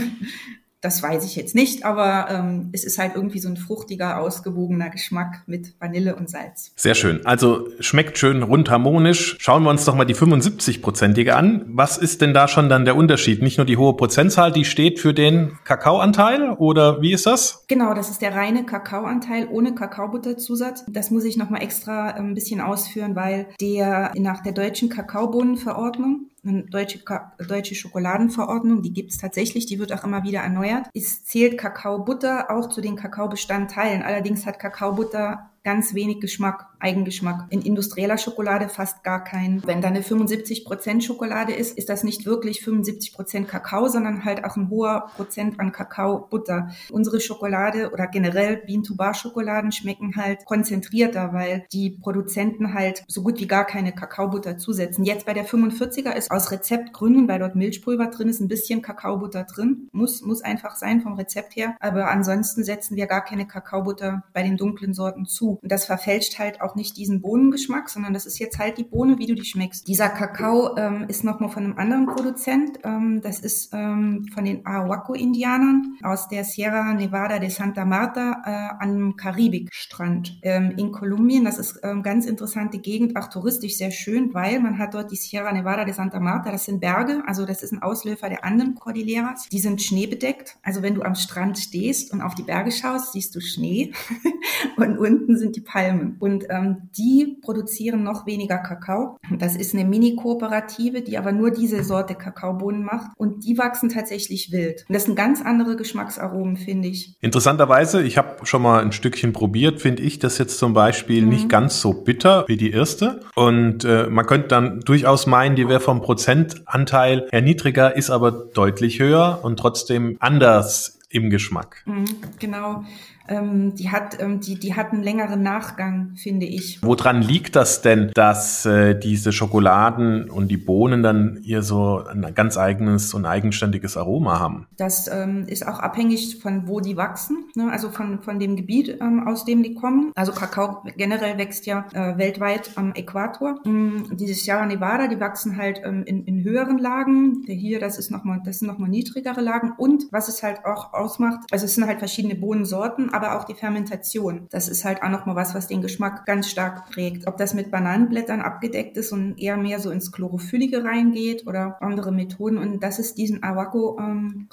Das 0.80 1.02
weiß 1.02 1.24
ich 1.24 1.34
jetzt 1.34 1.56
nicht, 1.56 1.84
aber 1.84 2.28
ähm, 2.30 2.68
es 2.72 2.84
ist 2.84 2.98
halt 2.98 3.16
irgendwie 3.16 3.40
so 3.40 3.48
ein 3.48 3.56
fruchtiger, 3.56 4.20
ausgewogener 4.20 4.90
Geschmack 4.90 5.42
mit 5.46 5.74
Vanille 5.80 6.14
und 6.14 6.30
Salz. 6.30 6.72
Sehr 6.76 6.94
schön. 6.94 7.26
Also 7.26 7.68
schmeckt 7.80 8.16
schön 8.16 8.44
rund 8.44 8.70
harmonisch. 8.70 9.36
Schauen 9.40 9.64
wir 9.64 9.70
uns 9.70 9.84
doch 9.84 9.96
mal 9.96 10.04
die 10.04 10.14
75-prozentige 10.14 11.30
an. 11.30 11.64
Was 11.66 11.98
ist 11.98 12.20
denn 12.20 12.32
da 12.32 12.46
schon 12.46 12.68
dann 12.68 12.84
der 12.84 12.94
Unterschied? 12.94 13.42
Nicht 13.42 13.58
nur 13.58 13.66
die 13.66 13.76
hohe 13.76 13.96
Prozentzahl, 13.96 14.52
die 14.52 14.64
steht 14.64 15.00
für 15.00 15.12
den 15.12 15.58
Kakaoanteil 15.64 16.52
oder 16.52 17.02
wie 17.02 17.12
ist 17.12 17.26
das? 17.26 17.64
Genau, 17.66 17.92
das 17.94 18.10
ist 18.10 18.22
der 18.22 18.36
reine 18.36 18.64
Kakaoanteil 18.64 19.48
ohne 19.50 19.74
Kakaobutterzusatz. 19.74 20.84
Das 20.88 21.10
muss 21.10 21.24
ich 21.24 21.36
nochmal 21.36 21.62
extra 21.62 22.10
äh, 22.10 22.20
ein 22.20 22.34
bisschen 22.34 22.60
ausführen, 22.60 23.16
weil 23.16 23.48
der 23.60 24.12
nach 24.16 24.42
der 24.42 24.52
deutschen 24.52 24.88
Kakaobohnenverordnung 24.88 26.28
eine 26.44 26.64
deutsche, 26.64 27.00
deutsche 27.46 27.74
Schokoladenverordnung, 27.74 28.82
die 28.82 28.92
gibt 28.92 29.10
es 29.10 29.18
tatsächlich, 29.18 29.66
die 29.66 29.78
wird 29.78 29.92
auch 29.92 30.04
immer 30.04 30.22
wieder 30.22 30.40
erneuert. 30.40 30.86
Es 30.94 31.24
zählt 31.24 31.58
Kakaobutter 31.58 32.50
auch 32.50 32.68
zu 32.68 32.80
den 32.80 32.96
Kakaobestandteilen. 32.96 34.02
Allerdings 34.02 34.46
hat 34.46 34.58
Kakaobutter 34.58 35.50
ganz 35.68 35.92
wenig 35.92 36.20
Geschmack, 36.20 36.64
Eigengeschmack. 36.80 37.44
In 37.50 37.60
industrieller 37.60 38.16
Schokolade 38.16 38.70
fast 38.70 39.04
gar 39.04 39.22
keinen. 39.22 39.66
Wenn 39.66 39.82
da 39.82 39.88
eine 39.88 40.00
75% 40.00 41.02
Schokolade 41.02 41.52
ist, 41.52 41.76
ist 41.76 41.90
das 41.90 42.04
nicht 42.04 42.24
wirklich 42.24 42.60
75% 42.60 43.44
Kakao, 43.44 43.88
sondern 43.88 44.24
halt 44.24 44.46
auch 44.46 44.56
ein 44.56 44.70
hoher 44.70 45.10
Prozent 45.14 45.60
an 45.60 45.70
Kakaobutter. 45.72 46.70
Unsere 46.90 47.20
Schokolade 47.20 47.90
oder 47.92 48.06
generell 48.06 48.56
Bean-to-Bar-Schokoladen 48.56 49.70
schmecken 49.70 50.16
halt 50.16 50.46
konzentrierter, 50.46 51.34
weil 51.34 51.66
die 51.70 51.90
Produzenten 51.90 52.72
halt 52.72 53.04
so 53.06 53.22
gut 53.22 53.38
wie 53.40 53.46
gar 53.46 53.66
keine 53.66 53.92
Kakaobutter 53.92 54.56
zusetzen. 54.56 55.04
Jetzt 55.04 55.26
bei 55.26 55.34
der 55.34 55.46
45er 55.46 56.14
ist 56.14 56.30
aus 56.30 56.50
Rezeptgründen, 56.50 57.28
weil 57.28 57.40
dort 57.40 57.56
Milchpulver 57.56 58.06
drin 58.06 58.28
ist, 58.28 58.40
ein 58.40 58.48
bisschen 58.48 58.80
Kakaobutter 58.80 59.44
drin. 59.44 59.90
Muss, 59.92 60.22
muss 60.22 60.40
einfach 60.40 60.76
sein 60.76 61.02
vom 61.02 61.12
Rezept 61.12 61.56
her. 61.56 61.76
Aber 61.78 62.08
ansonsten 62.08 62.64
setzen 62.64 62.96
wir 62.96 63.06
gar 63.06 63.22
keine 63.22 63.46
Kakaobutter 63.46 64.22
bei 64.32 64.42
den 64.42 64.56
dunklen 64.56 64.94
Sorten 64.94 65.26
zu. 65.26 65.57
Und 65.62 65.72
das 65.72 65.84
verfälscht 65.84 66.38
halt 66.38 66.60
auch 66.60 66.74
nicht 66.74 66.96
diesen 66.96 67.20
Bohnengeschmack, 67.20 67.88
sondern 67.88 68.12
das 68.12 68.26
ist 68.26 68.38
jetzt 68.38 68.58
halt 68.58 68.78
die 68.78 68.84
Bohne, 68.84 69.18
wie 69.18 69.26
du 69.26 69.34
die 69.34 69.44
schmeckst. 69.44 69.88
Dieser 69.88 70.08
Kakao 70.08 70.76
ähm, 70.76 71.06
ist 71.08 71.24
nochmal 71.24 71.50
von 71.50 71.64
einem 71.64 71.78
anderen 71.78 72.06
Produzent. 72.06 72.78
Ähm, 72.84 73.20
das 73.22 73.40
ist 73.40 73.70
ähm, 73.72 74.26
von 74.32 74.44
den 74.44 74.66
Ahuaco-Indianern 74.66 75.98
aus 76.02 76.28
der 76.28 76.44
Sierra 76.44 76.92
Nevada 76.94 77.38
de 77.38 77.50
Santa 77.50 77.84
Marta 77.84 78.42
äh, 78.44 78.84
am 78.84 79.16
Karibikstrand 79.16 80.38
ähm, 80.42 80.74
in 80.76 80.92
Kolumbien. 80.92 81.44
Das 81.44 81.58
ist 81.58 81.80
ähm, 81.82 82.02
ganz 82.02 82.26
interessante 82.26 82.78
Gegend, 82.78 83.16
auch 83.16 83.28
touristisch 83.28 83.76
sehr 83.76 83.90
schön, 83.90 84.34
weil 84.34 84.60
man 84.60 84.78
hat 84.78 84.94
dort 84.94 85.10
die 85.10 85.16
Sierra 85.16 85.52
Nevada 85.52 85.84
de 85.84 85.94
Santa 85.94 86.20
Marta. 86.20 86.50
Das 86.50 86.64
sind 86.64 86.80
Berge, 86.80 87.22
also 87.26 87.44
das 87.44 87.62
ist 87.62 87.72
ein 87.72 87.82
Ausläufer 87.82 88.28
der 88.28 88.44
anderen 88.44 88.74
Cordilleras. 88.74 89.48
Die 89.50 89.58
sind 89.58 89.82
schneebedeckt. 89.82 90.56
Also 90.62 90.82
wenn 90.82 90.94
du 90.94 91.02
am 91.02 91.14
Strand 91.14 91.58
stehst 91.58 92.12
und 92.12 92.20
auf 92.20 92.34
die 92.34 92.42
Berge 92.42 92.72
schaust, 92.72 93.12
siehst 93.12 93.34
du 93.34 93.40
Schnee 93.40 93.92
und 94.76 94.98
unten 94.98 95.36
sind 95.36 95.47
die 95.56 95.60
Palmen. 95.60 96.16
Und 96.18 96.46
ähm, 96.50 96.88
die 96.96 97.38
produzieren 97.42 98.02
noch 98.02 98.26
weniger 98.26 98.58
Kakao. 98.58 99.18
Das 99.38 99.56
ist 99.56 99.74
eine 99.74 99.84
Mini-Kooperative, 99.84 101.02
die 101.02 101.18
aber 101.18 101.32
nur 101.32 101.50
diese 101.50 101.84
Sorte 101.84 102.14
Kakaobohnen 102.14 102.84
macht. 102.84 103.10
Und 103.16 103.44
die 103.44 103.58
wachsen 103.58 103.88
tatsächlich 103.88 104.52
wild. 104.52 104.84
Und 104.88 104.94
das 104.94 105.04
sind 105.04 105.16
ganz 105.16 105.42
andere 105.42 105.76
Geschmacksaromen, 105.76 106.56
finde 106.56 106.88
ich. 106.88 107.16
Interessanterweise, 107.20 108.02
ich 108.02 108.18
habe 108.18 108.44
schon 108.46 108.62
mal 108.62 108.82
ein 108.82 108.92
Stückchen 108.92 109.32
probiert, 109.32 109.80
finde 109.80 110.02
ich 110.02 110.18
das 110.18 110.38
jetzt 110.38 110.58
zum 110.58 110.74
Beispiel 110.74 111.22
mhm. 111.22 111.28
nicht 111.28 111.48
ganz 111.48 111.80
so 111.80 111.92
bitter 111.92 112.44
wie 112.48 112.56
die 112.56 112.70
erste. 112.70 113.20
Und 113.34 113.84
äh, 113.84 114.08
man 114.08 114.26
könnte 114.26 114.48
dann 114.48 114.80
durchaus 114.80 115.26
meinen, 115.26 115.56
die 115.56 115.68
wäre 115.68 115.80
vom 115.80 116.00
Prozentanteil 116.00 117.28
her 117.30 117.42
niedriger, 117.42 117.96
ist 117.96 118.10
aber 118.10 118.32
deutlich 118.32 118.98
höher 118.98 119.40
und 119.42 119.58
trotzdem 119.58 120.16
anders 120.20 120.98
im 121.10 121.30
Geschmack. 121.30 121.82
Mhm, 121.86 122.04
genau 122.38 122.84
ähm, 123.28 123.74
die 123.74 123.90
hat, 123.90 124.20
ähm, 124.20 124.40
die, 124.40 124.58
die 124.58 124.74
hat 124.74 124.92
einen 124.92 125.02
längeren 125.02 125.42
Nachgang, 125.42 126.12
finde 126.16 126.46
ich. 126.46 126.82
Woran 126.82 127.22
liegt 127.22 127.56
das 127.56 127.82
denn, 127.82 128.10
dass 128.14 128.66
äh, 128.66 128.98
diese 128.98 129.32
Schokoladen 129.32 130.30
und 130.30 130.48
die 130.48 130.56
Bohnen 130.56 131.02
dann 131.02 131.38
hier 131.42 131.62
so 131.62 132.04
ein 132.04 132.34
ganz 132.34 132.56
eigenes 132.56 133.14
und 133.14 133.26
eigenständiges 133.26 133.96
Aroma 133.96 134.38
haben? 134.38 134.66
Das 134.76 135.08
ähm, 135.08 135.44
ist 135.46 135.66
auch 135.66 135.78
abhängig 135.78 136.38
von 136.40 136.68
wo 136.68 136.80
die 136.80 136.96
wachsen, 136.96 137.44
ne? 137.54 137.70
also 137.70 137.90
von, 137.90 138.20
von 138.20 138.38
dem 138.38 138.56
Gebiet, 138.56 138.98
ähm, 139.00 139.26
aus 139.26 139.44
dem 139.44 139.62
die 139.62 139.74
kommen. 139.74 140.12
Also 140.14 140.32
Kakao 140.32 140.82
generell 140.96 141.38
wächst 141.38 141.66
ja 141.66 141.86
äh, 141.92 142.18
weltweit 142.18 142.70
am 142.76 142.92
Äquator. 142.94 143.60
Ähm, 143.64 144.06
diese 144.12 144.34
Sierra 144.34 144.66
Nevada, 144.66 145.08
die 145.08 145.20
wachsen 145.20 145.56
halt 145.56 145.80
ähm, 145.84 146.04
in, 146.04 146.24
in 146.24 146.44
höheren 146.44 146.78
Lagen. 146.78 147.44
Der 147.46 147.54
hier, 147.54 147.80
das 147.80 147.98
ist 147.98 148.10
nochmal, 148.10 148.40
das 148.44 148.58
sind 148.58 148.68
nochmal 148.68 148.88
niedrigere 148.88 149.40
Lagen. 149.40 149.72
Und 149.76 150.06
was 150.10 150.28
es 150.28 150.42
halt 150.42 150.64
auch 150.64 150.92
ausmacht, 150.92 151.40
also 151.50 151.64
es 151.64 151.74
sind 151.74 151.86
halt 151.86 151.98
verschiedene 151.98 152.34
Bohnensorten, 152.34 153.10
aber 153.18 153.36
auch 153.36 153.44
die 153.44 153.54
Fermentation. 153.54 154.46
Das 154.50 154.68
ist 154.68 154.84
halt 154.84 155.02
auch 155.02 155.08
nochmal 155.08 155.34
was, 155.34 155.54
was 155.54 155.66
den 155.66 155.82
Geschmack 155.82 156.24
ganz 156.24 156.48
stark 156.48 156.88
prägt. 156.90 157.26
Ob 157.26 157.36
das 157.36 157.52
mit 157.52 157.70
Bananenblättern 157.70 158.40
abgedeckt 158.40 158.96
ist 158.96 159.12
und 159.12 159.38
eher 159.38 159.56
mehr 159.56 159.80
so 159.80 159.90
ins 159.90 160.12
Chlorophyllige 160.12 160.84
reingeht 160.84 161.46
oder 161.46 161.76
andere 161.80 162.12
Methoden. 162.12 162.58
Und 162.58 162.82
das 162.82 162.98
ist 162.98 163.18
diesen 163.18 163.42
Awako 163.42 163.98
ähm, 164.00 164.48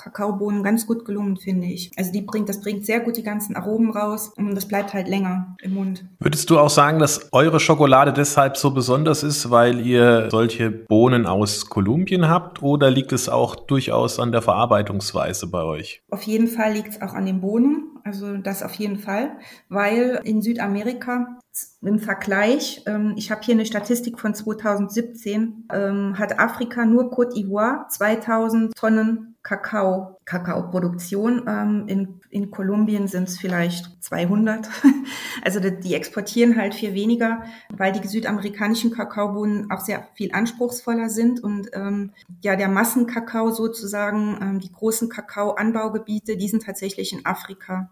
ganz 0.64 0.88
gut 0.88 1.06
gelungen, 1.06 1.38
finde 1.38 1.68
ich. 1.68 1.92
Also 1.96 2.12
die 2.12 2.22
bringt, 2.22 2.50
das 2.50 2.60
bringt 2.60 2.86
sehr 2.86 3.02
gut 3.02 3.18
die 3.18 3.24
ganzen 3.24 3.56
Aromen 3.56 3.92
raus 3.92 4.34
und 4.36 4.56
das 4.56 4.68
bleibt 4.68 4.94
halt 4.94 5.08
länger 5.08 5.56
im 5.62 5.76
Mund. 5.76 6.06
Würdest 6.20 6.50
du 6.50 6.58
auch 6.58 6.70
sagen, 6.70 6.98
dass 7.00 7.30
eure 7.32 7.60
Schokolade 7.60 8.14
deshalb 8.14 8.58
so 8.58 8.72
besonders 8.72 9.22
ist, 9.22 9.52
weil 9.52 9.80
ihr 9.86 10.30
solche 10.32 10.72
Bohnen 10.72 11.28
aus 11.28 11.68
Kolumbien 11.70 12.28
habt 12.28 12.64
oder 12.64 12.90
liegt 12.90 13.14
es 13.14 13.30
auch 13.30 13.56
durchaus 13.56 14.20
an 14.20 14.32
der 14.32 14.42
Verarbeitungsweise 14.42 15.48
bei 15.48 15.64
euch? 15.64 16.02
Auf 16.10 16.24
jeden 16.24 16.48
Fall 16.48 16.74
liegt 16.74 16.90
es 16.90 17.02
auch 17.02 17.14
an 17.14 17.26
den 17.26 17.42
Bohnen. 17.42 17.95
Also 18.06 18.38
das 18.38 18.62
auf 18.62 18.76
jeden 18.76 19.00
Fall, 19.00 19.40
weil 19.68 20.22
in 20.26 20.44
Südamerika 20.44 21.40
im 21.82 21.98
Vergleich, 21.98 22.84
ähm, 22.86 23.16
ich 23.18 23.32
habe 23.32 23.42
hier 23.44 23.56
eine 23.56 23.66
Statistik 23.66 24.20
von 24.20 24.36
2017, 24.36 25.68
ähm, 25.74 26.20
hat 26.20 26.38
Afrika 26.38 26.86
nur 26.86 27.12
Côte 27.12 27.34
d'Ivoire 27.34 27.88
2000 27.90 28.76
Tonnen 28.76 29.35
Kakao, 29.46 30.18
Kakaoproduktion. 30.26 31.46
Ähm, 31.48 31.88
in, 31.88 32.20
in 32.32 32.50
Kolumbien 32.50 33.08
sind 33.08 33.30
es 33.30 33.38
vielleicht 33.38 34.04
200. 34.04 34.68
also 35.44 35.60
die, 35.60 35.80
die, 35.80 35.94
exportieren 35.94 36.56
halt 36.58 36.74
viel 36.74 36.96
weniger, 36.96 37.44
weil 37.70 37.92
die 37.92 38.08
südamerikanischen 38.08 38.92
Kakaobohnen 38.92 39.70
auch 39.70 39.82
sehr 39.82 40.08
viel 40.16 40.32
anspruchsvoller 40.34 41.10
sind 41.10 41.44
und 41.44 41.70
ähm, 41.74 42.12
ja 42.44 42.56
der 42.56 42.70
Massenkakao 42.70 43.52
sozusagen, 43.52 44.40
ähm, 44.42 44.60
die 44.60 44.72
großen 44.72 45.10
Kakaoanbaugebiete, 45.10 46.38
die 46.38 46.50
sind 46.50 46.64
tatsächlich 46.64 47.14
in 47.14 47.24
Afrika. 47.24 47.92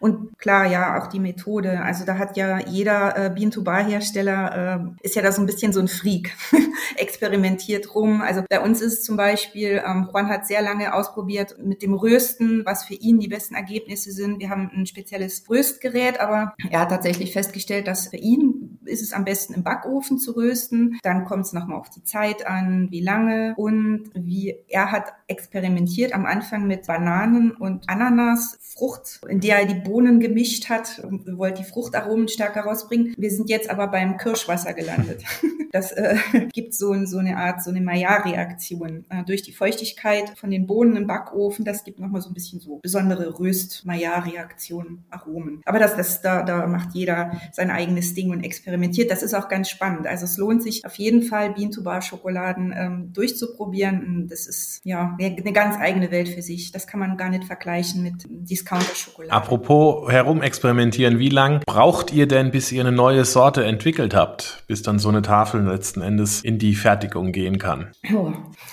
Und 0.00 0.38
klar, 0.38 0.66
ja, 0.66 0.98
auch 0.98 1.08
die 1.08 1.20
Methode. 1.20 1.80
Also 1.82 2.04
da 2.04 2.18
hat 2.18 2.36
ja 2.36 2.58
jeder 2.60 3.16
äh, 3.16 3.30
Bean-to-Bar-Hersteller, 3.30 4.92
äh, 5.00 5.04
ist 5.04 5.14
ja 5.14 5.22
da 5.22 5.32
so 5.32 5.42
ein 5.42 5.46
bisschen 5.46 5.72
so 5.72 5.80
ein 5.80 5.88
Freak, 5.88 6.34
experimentiert 6.96 7.94
rum. 7.94 8.20
Also 8.22 8.42
bei 8.48 8.60
uns 8.60 8.80
ist 8.80 9.04
zum 9.04 9.16
Beispiel, 9.16 9.82
ähm, 9.86 10.08
Juan 10.12 10.28
hat 10.28 10.46
sehr 10.46 10.62
lange 10.62 10.94
ausprobiert 10.94 11.56
mit 11.62 11.82
dem 11.82 11.94
Rösten, 11.94 12.64
was 12.64 12.84
für 12.84 12.94
ihn 12.94 13.18
die 13.18 13.28
besten 13.28 13.54
Ergebnisse 13.54 14.12
sind. 14.12 14.40
Wir 14.40 14.50
haben 14.50 14.70
ein 14.74 14.86
spezielles 14.86 15.44
Röstgerät, 15.48 16.20
aber 16.20 16.54
er 16.70 16.80
hat 16.80 16.90
tatsächlich 16.90 17.32
festgestellt, 17.32 17.86
dass 17.86 18.08
für 18.08 18.16
ihn 18.16 18.57
ist 18.88 19.02
es 19.02 19.12
am 19.12 19.24
besten 19.24 19.54
im 19.54 19.62
Backofen 19.62 20.18
zu 20.18 20.32
rösten. 20.32 20.98
Dann 21.02 21.24
kommt 21.24 21.46
es 21.46 21.52
nochmal 21.52 21.78
auf 21.78 21.90
die 21.90 22.04
Zeit 22.04 22.46
an, 22.46 22.88
wie 22.90 23.00
lange 23.00 23.54
und 23.56 24.10
wie 24.14 24.56
er 24.68 24.90
hat 24.90 25.12
experimentiert 25.26 26.12
am 26.12 26.26
Anfang 26.26 26.66
mit 26.66 26.86
Bananen 26.86 27.52
und 27.52 27.88
Ananasfrucht, 27.88 29.20
in 29.28 29.40
der 29.40 29.60
er 29.60 29.66
die 29.66 29.74
Bohnen 29.80 30.20
gemischt 30.20 30.68
hat 30.68 31.00
und 31.00 31.38
wollte 31.38 31.62
die 31.62 31.68
Fruchtaromen 31.68 32.28
stärker 32.28 32.62
rausbringen. 32.62 33.14
Wir 33.16 33.30
sind 33.30 33.50
jetzt 33.50 33.70
aber 33.70 33.88
beim 33.88 34.16
Kirschwasser 34.16 34.74
gelandet. 34.74 35.24
Das 35.70 35.92
äh, 35.92 36.16
gibt 36.52 36.74
so, 36.74 36.94
so 37.04 37.18
eine 37.18 37.36
Art, 37.36 37.62
so 37.62 37.70
eine 37.70 37.82
Maillard-Reaktion 37.82 39.04
äh, 39.10 39.22
durch 39.24 39.42
die 39.42 39.52
Feuchtigkeit 39.52 40.38
von 40.38 40.50
den 40.50 40.66
Bohnen 40.66 40.96
im 40.96 41.06
Backofen. 41.06 41.64
Das 41.64 41.84
gibt 41.84 42.00
nochmal 42.00 42.22
so 42.22 42.30
ein 42.30 42.34
bisschen 42.34 42.58
so 42.60 42.78
besondere 42.78 43.38
Röst-Maillard-Reaktionen, 43.38 45.04
Aromen. 45.10 45.60
Aber 45.66 45.78
das, 45.78 45.94
das, 45.94 46.22
da, 46.22 46.42
da 46.42 46.66
macht 46.66 46.94
jeder 46.94 47.32
sein 47.52 47.70
eigenes 47.70 48.14
Ding 48.14 48.30
und 48.30 48.44
experimentiert 48.44 48.77
experimentiert. 48.78 49.10
Das 49.10 49.22
ist 49.22 49.34
auch 49.34 49.48
ganz 49.48 49.68
spannend. 49.68 50.06
Also 50.06 50.24
es 50.24 50.36
lohnt 50.38 50.62
sich 50.62 50.84
auf 50.84 50.94
jeden 50.96 51.22
Fall, 51.22 51.50
Bean-to-Bar-Schokoladen 51.50 52.74
ähm, 52.76 53.12
durchzuprobieren. 53.12 54.26
Das 54.28 54.46
ist 54.46 54.80
ja 54.84 55.16
eine 55.18 55.52
ganz 55.52 55.76
eigene 55.78 56.10
Welt 56.10 56.28
für 56.28 56.42
sich. 56.42 56.72
Das 56.72 56.86
kann 56.86 57.00
man 57.00 57.16
gar 57.16 57.28
nicht 57.28 57.44
vergleichen 57.44 58.02
mit 58.02 58.14
Discounter-Schokolade. 58.28 59.32
Apropos 59.32 60.10
herumexperimentieren, 60.10 61.18
wie 61.18 61.28
lang 61.28 61.60
braucht 61.66 62.12
ihr 62.12 62.26
denn, 62.26 62.50
bis 62.50 62.72
ihr 62.72 62.80
eine 62.80 62.92
neue 62.92 63.24
Sorte 63.24 63.64
entwickelt 63.64 64.14
habt, 64.14 64.64
bis 64.66 64.82
dann 64.82 64.98
so 64.98 65.08
eine 65.08 65.22
Tafel 65.22 65.62
letzten 65.62 66.02
Endes 66.02 66.42
in 66.42 66.58
die 66.58 66.74
Fertigung 66.74 67.32
gehen 67.32 67.58
kann? 67.58 67.92
Oh. 68.14 68.32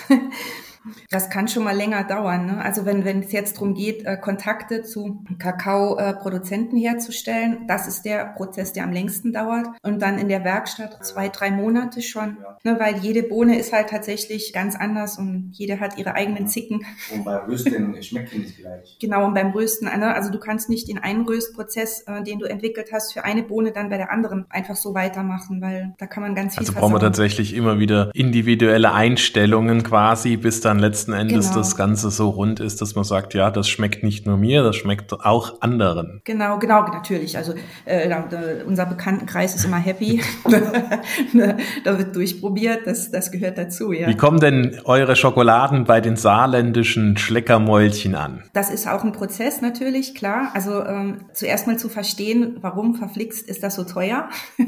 Das 1.10 1.30
kann 1.30 1.48
schon 1.48 1.64
mal 1.64 1.76
länger 1.76 2.04
dauern. 2.04 2.46
Ne? 2.46 2.58
Also 2.64 2.86
wenn, 2.86 3.06
wenn 3.06 3.20
es 3.20 3.32
jetzt 3.32 3.56
darum 3.56 3.74
geht, 3.74 4.06
äh, 4.06 4.18
Kontakte 4.18 4.84
zu 4.84 5.24
Kakaoproduzenten 5.40 6.78
herzustellen, 6.78 7.68
das 7.68 7.88
ist 7.88 8.06
der 8.06 8.26
Prozess, 8.26 8.74
der 8.74 8.84
am 8.84 8.92
längsten 8.92 9.34
dauert. 9.34 9.68
Und 9.84 10.02
dann 10.02 10.18
in 10.18 10.30
der 10.30 10.44
Werkstatt 10.44 11.04
zwei, 11.06 11.30
drei 11.30 11.52
Monate 11.52 12.02
schon, 12.02 12.38
ne? 12.64 12.78
weil 12.80 12.98
jede 12.98 13.24
Bohne 13.24 13.58
ist 13.58 13.74
halt 13.74 13.90
tatsächlich 13.90 14.54
ganz 14.54 14.76
anders 14.76 15.18
und 15.18 15.52
jede 15.54 15.80
hat 15.80 15.98
ihre 15.98 16.14
eigenen 16.14 16.48
Zicken. 16.48 16.86
Und 17.14 17.26
beim 17.26 17.46
Rösten 17.46 18.02
schmeckt 18.02 18.34
die 18.34 18.40
nicht 18.40 18.58
gleich. 18.58 18.98
Genau, 19.00 19.26
und 19.26 19.34
beim 19.34 19.52
Rösten, 19.52 19.86
ne? 19.86 20.14
also 20.14 20.32
du 20.32 20.40
kannst 20.40 20.70
nicht 20.70 20.88
den 20.88 20.98
einen 20.98 21.26
Röstprozess, 21.26 22.04
äh, 22.08 22.24
den 22.24 22.40
du 22.40 22.46
entwickelt 22.46 22.90
hast, 22.92 23.14
für 23.14 23.24
eine 23.24 23.44
Bohne 23.44 23.72
dann 23.72 23.90
bei 23.90 23.98
der 23.98 24.12
anderen 24.12 24.46
einfach 24.50 24.76
so 24.76 24.94
weitermachen, 24.94 25.62
weil 25.62 25.94
da 25.98 26.08
kann 26.08 26.24
man 26.24 26.36
ganz 26.36 26.54
viel 26.54 26.62
Also 26.62 26.74
brauchen 26.74 26.94
wir 26.94 27.00
tatsächlich 27.00 27.54
immer 27.54 27.80
wieder 27.80 28.12
individuelle 28.14 28.94
Einstellungen 28.94 29.84
quasi, 29.84 30.38
bis 30.38 30.62
dann 30.62 30.75
dann 30.76 30.80
letzten 30.82 31.14
Endes 31.14 31.48
genau. 31.48 31.60
das 31.60 31.76
Ganze 31.76 32.12
so 32.12 32.30
rund 32.30 32.60
ist, 32.60 32.82
dass 32.82 32.96
man 32.96 33.04
sagt, 33.04 33.34
ja, 33.34 33.50
das 33.50 33.70
schmeckt 33.70 34.04
nicht 34.04 34.26
nur 34.26 34.38
mir, 34.38 34.64
das 34.64 34.76
schmeckt 34.76 35.14
auch 35.14 35.62
anderen. 35.62 36.22
Genau, 36.26 36.60
genau, 36.60 36.82
natürlich. 36.82 37.38
Also 37.38 37.54
äh, 37.86 38.14
unser 38.66 38.86
Bekanntenkreis 38.86 39.56
ist 39.56 39.66
immer 39.66 39.78
happy. 39.78 40.22
da 41.84 41.98
wird 41.98 42.16
durchprobiert, 42.16 42.82
das, 42.86 43.12
das 43.12 43.32
gehört 43.32 43.58
dazu, 43.58 43.92
ja. 43.92 44.08
Wie 44.08 44.18
kommen 44.18 44.40
denn 44.40 44.80
eure 44.84 45.16
Schokoladen 45.16 45.86
bei 45.86 46.02
den 46.02 46.18
saarländischen 46.18 47.18
Schleckermäulchen 47.18 48.16
an? 48.16 48.44
Das 48.54 48.70
ist 48.70 48.88
auch 48.88 49.04
ein 49.04 49.14
Prozess 49.14 49.62
natürlich, 49.62 50.16
klar. 50.16 50.52
Also 50.54 50.84
ähm, 50.84 51.26
zuerst 51.34 51.68
mal 51.68 51.78
zu 51.78 51.90
verstehen, 51.90 52.58
warum 52.62 52.96
verflixt 52.96 53.48
ist 53.48 53.64
das 53.64 53.76
so 53.76 53.84
teuer. 53.84 54.30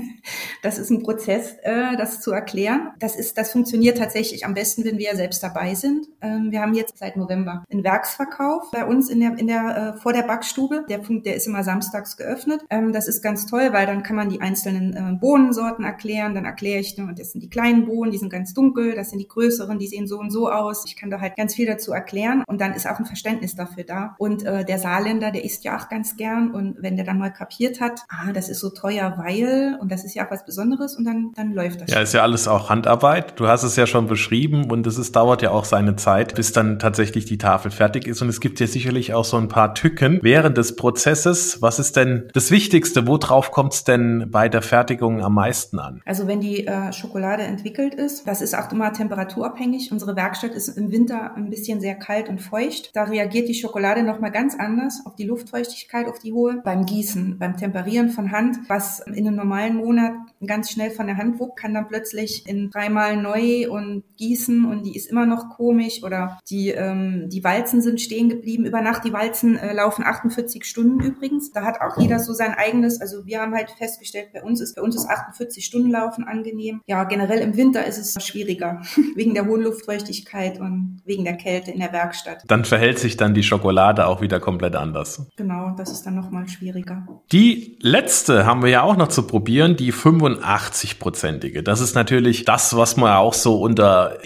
das 0.64 0.78
ist 0.78 0.90
ein 0.90 1.04
Prozess, 1.04 1.56
äh, 1.64 1.98
das 1.98 2.22
zu 2.22 2.32
erklären. 2.32 2.92
Das 3.00 3.16
ist, 3.16 3.38
das 3.38 3.52
funktioniert 3.52 3.98
tatsächlich 3.98 4.46
am 4.46 4.54
besten, 4.54 4.86
wenn 4.86 4.98
wir 4.98 5.16
selbst 5.16 5.44
dabei 5.44 5.76
sind 5.76 5.97
sind. 5.98 6.10
Ähm, 6.22 6.52
wir 6.52 6.62
haben 6.62 6.74
jetzt 6.74 6.98
seit 6.98 7.18
November 7.18 7.64
einen 7.72 7.84
Werksverkauf 7.84 8.72
bei 8.72 8.86
uns 8.86 9.10
in 9.10 9.20
der, 9.20 9.38
in 9.38 9.48
der, 9.48 9.96
äh, 9.96 10.00
vor 10.00 10.14
der 10.14 10.24
Backstube. 10.24 10.86
Der 10.90 11.00
Punkt, 11.00 11.26
der 11.26 11.36
ist 11.36 11.48
immer 11.48 11.64
samstags 11.64 12.18
geöffnet. 12.18 12.62
Ähm, 12.70 12.94
das 12.94 13.08
ist 13.08 13.22
ganz 13.22 13.46
toll, 13.46 13.70
weil 13.72 13.86
dann 13.86 14.04
kann 14.04 14.16
man 14.16 14.30
die 14.30 14.42
einzelnen 14.42 14.94
äh, 14.94 15.18
Bohnensorten 15.20 15.86
erklären. 15.86 16.36
Dann 16.36 16.46
erkläre 16.46 16.80
ich, 16.80 16.98
und 16.98 17.20
das 17.20 17.32
sind 17.32 17.42
die 17.42 17.50
kleinen 17.50 17.86
Bohnen, 17.86 18.12
die 18.12 18.18
sind 18.18 18.30
ganz 18.30 18.54
dunkel, 18.54 18.96
das 18.96 19.10
sind 19.10 19.20
die 19.20 19.28
größeren, 19.28 19.80
die 19.80 19.88
sehen 19.88 20.08
so 20.08 20.20
und 20.20 20.32
so 20.32 20.50
aus. 20.50 20.84
Ich 20.86 20.96
kann 20.96 21.10
da 21.10 21.20
halt 21.20 21.36
ganz 21.36 21.56
viel 21.56 21.66
dazu 21.66 21.92
erklären 21.92 22.44
und 22.48 22.62
dann 22.62 22.74
ist 22.74 22.88
auch 22.88 23.00
ein 23.00 23.06
Verständnis 23.06 23.56
dafür 23.56 23.84
da. 23.84 24.16
Und 24.18 24.44
äh, 24.44 24.66
der 24.66 24.80
Saarländer, 24.80 25.32
der 25.32 25.44
isst 25.44 25.64
ja 25.64 25.78
auch 25.78 25.90
ganz 25.90 26.18
gern 26.18 26.52
und 26.52 26.78
wenn 26.82 26.96
der 26.96 27.06
dann 27.06 27.18
mal 27.18 27.32
kapiert 27.32 27.82
hat, 27.82 28.02
ah, 28.10 28.32
das 28.34 28.50
ist 28.50 28.60
so 28.60 28.70
teuer, 28.70 29.16
weil, 29.18 29.78
und 29.80 29.92
das 29.92 30.04
ist 30.04 30.16
ja 30.16 30.26
auch 30.26 30.32
was 30.32 30.46
Besonderes 30.46 30.96
und 30.96 31.06
dann, 31.06 31.32
dann 31.36 31.54
läuft 31.54 31.82
das. 31.82 31.90
Ja, 31.90 31.98
schon. 31.98 32.04
ist 32.04 32.14
ja 32.14 32.22
alles 32.22 32.48
auch 32.48 32.70
Handarbeit. 32.70 33.40
Du 33.40 33.48
hast 33.48 33.64
es 33.64 33.76
ja 33.76 33.88
schon 33.88 34.08
beschrieben 34.08 34.70
und 34.72 34.88
es 34.88 35.12
dauert 35.12 35.42
ja 35.42 35.52
auch 35.52 35.66
seine 35.66 35.87
eine 35.88 35.96
Zeit, 35.96 36.36
bis 36.36 36.52
dann 36.52 36.80
tatsächlich 36.80 37.26
die 37.26 37.38
Tafel 37.38 37.72
fertig 37.72 38.08
ist. 38.08 38.22
Und 38.22 38.30
es 38.30 38.40
gibt 38.40 38.60
ja 38.60 38.68
sicherlich 38.68 39.14
auch 39.14 39.26
so 39.26 39.38
ein 39.38 39.48
paar 39.48 39.74
Tücken 39.74 40.20
während 40.22 40.58
des 40.58 40.76
Prozesses. 40.76 41.62
Was 41.62 41.80
ist 41.80 41.96
denn 41.96 42.30
das 42.34 42.52
Wichtigste? 42.52 43.08
Worauf 43.08 43.52
kommt 43.52 43.74
es 43.74 43.84
denn 43.84 44.28
bei 44.30 44.50
der 44.50 44.62
Fertigung 44.62 45.24
am 45.24 45.34
meisten 45.36 45.80
an? 45.80 46.02
Also 46.06 46.28
wenn 46.28 46.42
die 46.42 46.68
äh, 46.68 46.92
Schokolade 46.94 47.44
entwickelt 47.44 47.96
ist, 47.96 48.28
das 48.28 48.42
ist 48.42 48.56
auch 48.56 48.72
immer 48.72 48.92
temperaturabhängig. 48.94 49.92
Unsere 49.92 50.16
Werkstatt 50.16 50.52
ist 50.52 50.70
im 50.70 50.92
Winter 50.92 51.36
ein 51.36 51.50
bisschen 51.50 51.82
sehr 51.82 51.96
kalt 51.96 52.30
und 52.30 52.42
feucht. 52.42 52.92
Da 52.96 53.04
reagiert 53.04 53.48
die 53.48 53.54
Schokolade 53.54 54.04
nochmal 54.04 54.32
ganz 54.32 54.56
anders 54.58 55.02
auf 55.06 55.16
die 55.16 55.26
Luftfeuchtigkeit, 55.26 56.08
auf 56.08 56.20
die 56.20 56.34
hohe. 56.34 56.62
Beim 56.64 56.86
Gießen, 56.86 57.38
beim 57.40 57.58
Temperieren 57.58 58.10
von 58.10 58.32
Hand, 58.32 58.58
was 58.68 59.00
in 59.00 59.28
einem 59.28 59.36
normalen 59.36 59.76
Monat 59.76 60.14
ganz 60.46 60.72
schnell 60.72 60.92
von 60.92 61.08
der 61.08 61.18
Hand 61.18 61.40
wuppt, 61.40 61.60
kann 61.60 61.74
dann 61.74 61.88
plötzlich 61.88 62.48
in 62.48 62.70
dreimal 62.70 63.18
neu 63.18 63.70
und 63.70 64.04
gießen 64.18 64.66
und 64.66 64.84
die 64.84 64.96
ist 64.96 65.10
immer 65.10 65.26
noch 65.26 65.50
komisch 65.68 66.04
oder 66.04 66.40
die, 66.50 66.70
ähm, 66.70 67.30
die 67.30 67.44
Walzen 67.44 67.82
sind 67.82 68.02
stehen 68.02 68.30
geblieben 68.30 68.66
über 68.66 68.82
Nacht. 68.82 69.06
Die 69.06 69.14
Walzen 69.14 69.58
äh, 69.58 69.74
laufen 69.74 70.04
48 70.04 70.66
Stunden 70.66 71.00
übrigens. 71.00 71.52
Da 71.52 71.64
hat 71.64 71.82
auch 71.82 71.98
jeder 71.98 72.20
so 72.20 72.34
sein 72.34 72.54
eigenes, 72.54 73.00
also 73.02 73.26
wir 73.26 73.40
haben 73.42 73.54
halt 73.54 73.72
festgestellt, 73.72 74.28
bei 74.34 74.44
uns 74.44 74.60
ist, 74.60 74.76
bei 74.76 74.82
uns 74.82 74.96
ist 74.96 75.08
48 75.10 75.66
Stunden 75.66 75.92
laufen 75.92 76.26
angenehm. 76.26 76.82
Ja, 76.88 77.04
generell 77.06 77.40
im 77.40 77.56
Winter 77.56 77.86
ist 77.86 77.98
es 77.98 78.26
schwieriger, 78.26 78.82
wegen 79.16 79.34
der 79.34 79.46
hohen 79.46 79.62
Luftfeuchtigkeit 79.62 80.60
und 80.60 81.02
wegen 81.06 81.24
der 81.24 81.38
Kälte 81.38 81.72
in 81.72 81.80
der 81.80 81.94
Werkstatt. 81.94 82.44
Dann 82.48 82.66
verhält 82.66 83.00
sich 83.00 83.18
dann 83.18 83.34
die 83.34 83.44
Schokolade 83.44 84.08
auch 84.08 84.22
wieder 84.22 84.40
komplett 84.40 84.76
anders. 84.76 85.26
Genau, 85.38 85.74
das 85.78 85.92
ist 85.92 86.06
dann 86.06 86.16
nochmal 86.16 86.48
schwieriger. 86.48 87.08
Die 87.32 87.78
letzte 87.82 88.46
haben 88.46 88.62
wir 88.62 88.70
ja 88.70 88.82
auch 88.82 88.98
noch 88.98 89.08
zu 89.08 89.24
probieren, 89.24 89.76
die 89.78 89.92
5 89.92 90.18
85-prozentige. 90.18 91.62
Das 91.62 91.82
ist 91.82 91.96
natürlich 91.96 92.46
das, 92.46 92.76
was 92.76 92.98
man 92.98 93.16
auch 93.16 93.34
so 93.34 93.62
unter 93.62 94.18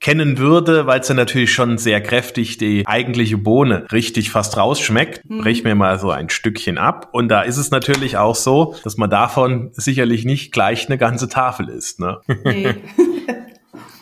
kennen 0.00 0.38
würde, 0.38 0.86
weil 0.86 1.00
es 1.00 1.08
ja 1.08 1.14
natürlich 1.14 1.52
schon 1.52 1.78
sehr 1.78 2.00
kräftig 2.00 2.58
die 2.58 2.86
eigentliche 2.86 3.38
Bohne 3.38 3.86
richtig 3.92 4.30
fast 4.30 4.56
rausschmeckt. 4.56 5.28
Mhm. 5.28 5.38
Brech 5.38 5.64
mir 5.64 5.74
mal 5.74 5.98
so 5.98 6.10
ein 6.10 6.30
Stückchen 6.30 6.78
ab. 6.78 7.08
Und 7.12 7.28
da 7.28 7.42
ist 7.42 7.56
es 7.56 7.70
natürlich 7.70 8.16
auch 8.16 8.36
so, 8.36 8.76
dass 8.84 8.96
man 8.96 9.10
davon 9.10 9.70
sicherlich 9.72 10.24
nicht 10.24 10.52
gleich 10.52 10.86
eine 10.86 10.98
ganze 10.98 11.28
Tafel 11.28 11.68
isst. 11.68 12.00
Ne? 12.00 12.18
Nee. 12.44 12.74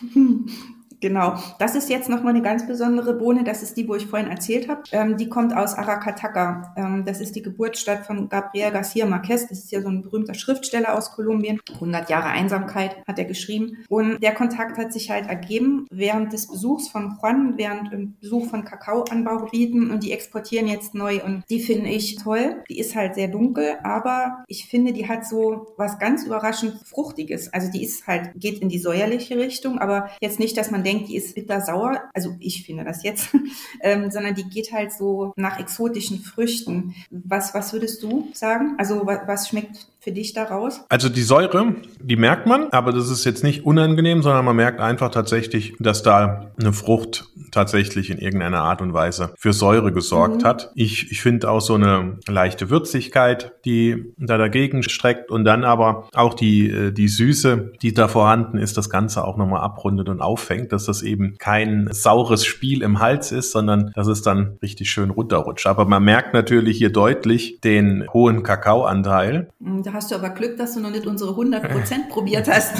Genau, 0.99 1.35
das 1.59 1.75
ist 1.75 1.89
jetzt 1.89 2.09
nochmal 2.09 2.33
eine 2.33 2.41
ganz 2.41 2.65
besondere 2.65 3.13
Bohne. 3.13 3.43
Das 3.43 3.61
ist 3.61 3.77
die, 3.77 3.87
wo 3.87 3.93
ich 3.93 4.07
vorhin 4.07 4.29
erzählt 4.29 4.67
habe. 4.67 4.81
Ähm, 4.91 5.17
die 5.17 5.29
kommt 5.29 5.55
aus 5.55 5.75
Aracataca. 5.75 6.73
Ähm, 6.75 7.05
das 7.05 7.21
ist 7.21 7.35
die 7.35 7.43
Geburtsstadt 7.43 8.05
von 8.05 8.29
Gabriel 8.29 8.71
Garcia 8.71 9.05
Marquez. 9.05 9.47
Das 9.47 9.59
ist 9.59 9.71
ja 9.71 9.81
so 9.81 9.89
ein 9.89 10.01
berühmter 10.01 10.33
Schriftsteller 10.33 10.95
aus 10.95 11.11
Kolumbien. 11.11 11.59
100 11.71 12.09
Jahre 12.09 12.29
Einsamkeit 12.29 12.95
hat 13.07 13.19
er 13.19 13.25
geschrieben. 13.25 13.85
Und 13.89 14.23
der 14.23 14.33
Kontakt 14.33 14.77
hat 14.79 14.91
sich 14.91 15.11
halt 15.11 15.27
ergeben 15.27 15.85
während 15.91 16.33
des 16.33 16.47
Besuchs 16.47 16.87
von 16.87 17.17
Juan, 17.21 17.57
während 17.57 17.93
dem 17.93 18.17
Besuch 18.19 18.49
von 18.49 18.65
Kakaoanbaugebieten. 18.65 19.91
Und 19.91 20.01
die 20.03 20.11
exportieren 20.11 20.67
jetzt 20.67 20.95
neu. 20.95 21.23
Und 21.23 21.43
die 21.51 21.59
finde 21.59 21.89
ich 21.89 22.15
toll. 22.15 22.63
Die 22.69 22.79
ist 22.79 22.95
halt 22.95 23.13
sehr 23.13 23.27
dunkel, 23.27 23.77
aber 23.83 24.43
ich 24.47 24.65
finde, 24.65 24.93
die 24.93 25.07
hat 25.07 25.27
so 25.27 25.67
was 25.77 25.99
ganz 25.99 26.25
überraschend 26.25 26.73
Fruchtiges. 26.85 27.53
Also 27.53 27.69
die 27.71 27.83
ist 27.83 28.07
halt, 28.07 28.31
geht 28.35 28.59
in 28.59 28.69
die 28.69 28.79
säuerliche 28.79 29.37
Richtung, 29.37 29.77
aber 29.77 30.09
jetzt 30.21 30.39
nicht, 30.39 30.57
dass 30.57 30.71
man 30.71 30.83
denkt, 30.87 30.96
die 31.05 31.15
ist 31.15 31.35
bitter-sauer, 31.35 32.03
also 32.13 32.35
ich 32.39 32.65
finde 32.65 32.83
das 32.83 33.03
jetzt, 33.03 33.29
ähm, 33.81 34.11
sondern 34.11 34.35
die 34.35 34.47
geht 34.47 34.71
halt 34.71 34.91
so 34.93 35.33
nach 35.35 35.59
exotischen 35.59 36.19
Früchten. 36.19 36.95
Was, 37.09 37.53
was 37.53 37.73
würdest 37.73 38.03
du 38.03 38.29
sagen? 38.33 38.75
Also 38.77 39.05
was, 39.05 39.27
was 39.27 39.49
schmeckt 39.49 39.87
für 40.07 40.13
dich 40.13 40.31
daraus? 40.31 40.85
Also 40.87 41.09
die 41.09 41.21
Säure, 41.21 41.75
die 41.99 42.15
merkt 42.15 42.47
man, 42.47 42.69
aber 42.71 42.93
das 42.93 43.09
ist 43.09 43.25
jetzt 43.25 43.43
nicht 43.43 43.65
unangenehm, 43.65 44.21
sondern 44.21 44.45
man 44.45 44.55
merkt 44.55 44.79
einfach 44.79 45.11
tatsächlich, 45.11 45.73
dass 45.79 46.01
da 46.01 46.49
eine 46.57 46.71
Frucht 46.71 47.25
tatsächlich 47.51 48.09
in 48.09 48.17
irgendeiner 48.17 48.59
Art 48.59 48.81
und 48.81 48.93
Weise 48.93 49.33
für 49.37 49.51
Säure 49.51 49.91
gesorgt 49.91 50.43
mhm. 50.43 50.47
hat. 50.47 50.71
Ich, 50.75 51.11
ich 51.11 51.21
finde 51.21 51.51
auch 51.51 51.59
so 51.59 51.73
eine 51.73 52.19
leichte 52.25 52.69
Würzigkeit, 52.69 53.51
die 53.65 54.13
da 54.17 54.37
dagegen 54.37 54.81
streckt 54.81 55.29
und 55.29 55.43
dann 55.43 55.65
aber 55.65 56.07
auch 56.13 56.35
die, 56.35 56.69
äh, 56.69 56.91
die 56.91 57.09
Süße, 57.09 57.73
die 57.81 57.93
da 57.93 58.07
vorhanden 58.07 58.59
ist, 58.59 58.77
das 58.77 58.89
Ganze 58.89 59.25
auch 59.25 59.35
nochmal 59.35 59.59
abrundet 59.61 60.07
und 60.07 60.21
auffängt, 60.21 60.71
dass 60.71 60.85
das 60.85 61.01
eben 61.01 61.35
kein 61.37 61.89
saures 61.91 62.45
Spiel 62.45 62.81
im 62.81 62.99
Hals 62.99 63.33
ist, 63.33 63.51
sondern 63.51 63.91
dass 63.93 64.07
es 64.07 64.21
dann 64.21 64.57
richtig 64.61 64.89
schön 64.89 65.09
runterrutscht. 65.09 65.67
Aber 65.67 65.83
man 65.83 66.03
merkt 66.03 66.33
natürlich 66.33 66.77
hier 66.77 66.93
deutlich 66.93 67.59
den 67.59 68.05
hohen 68.13 68.43
Kakaoanteil. 68.43 69.49
Mhm, 69.59 69.83
da 69.83 69.96
hast 69.97 70.11
du 70.11 70.15
aber 70.15 70.29
Glück, 70.29 70.57
dass 70.57 70.75
du 70.75 70.79
noch 70.79 70.91
nicht 70.91 71.05
unsere 71.05 71.31
100 71.31 71.69
Prozent 71.71 72.09
probiert 72.09 72.47
hast. 72.47 72.73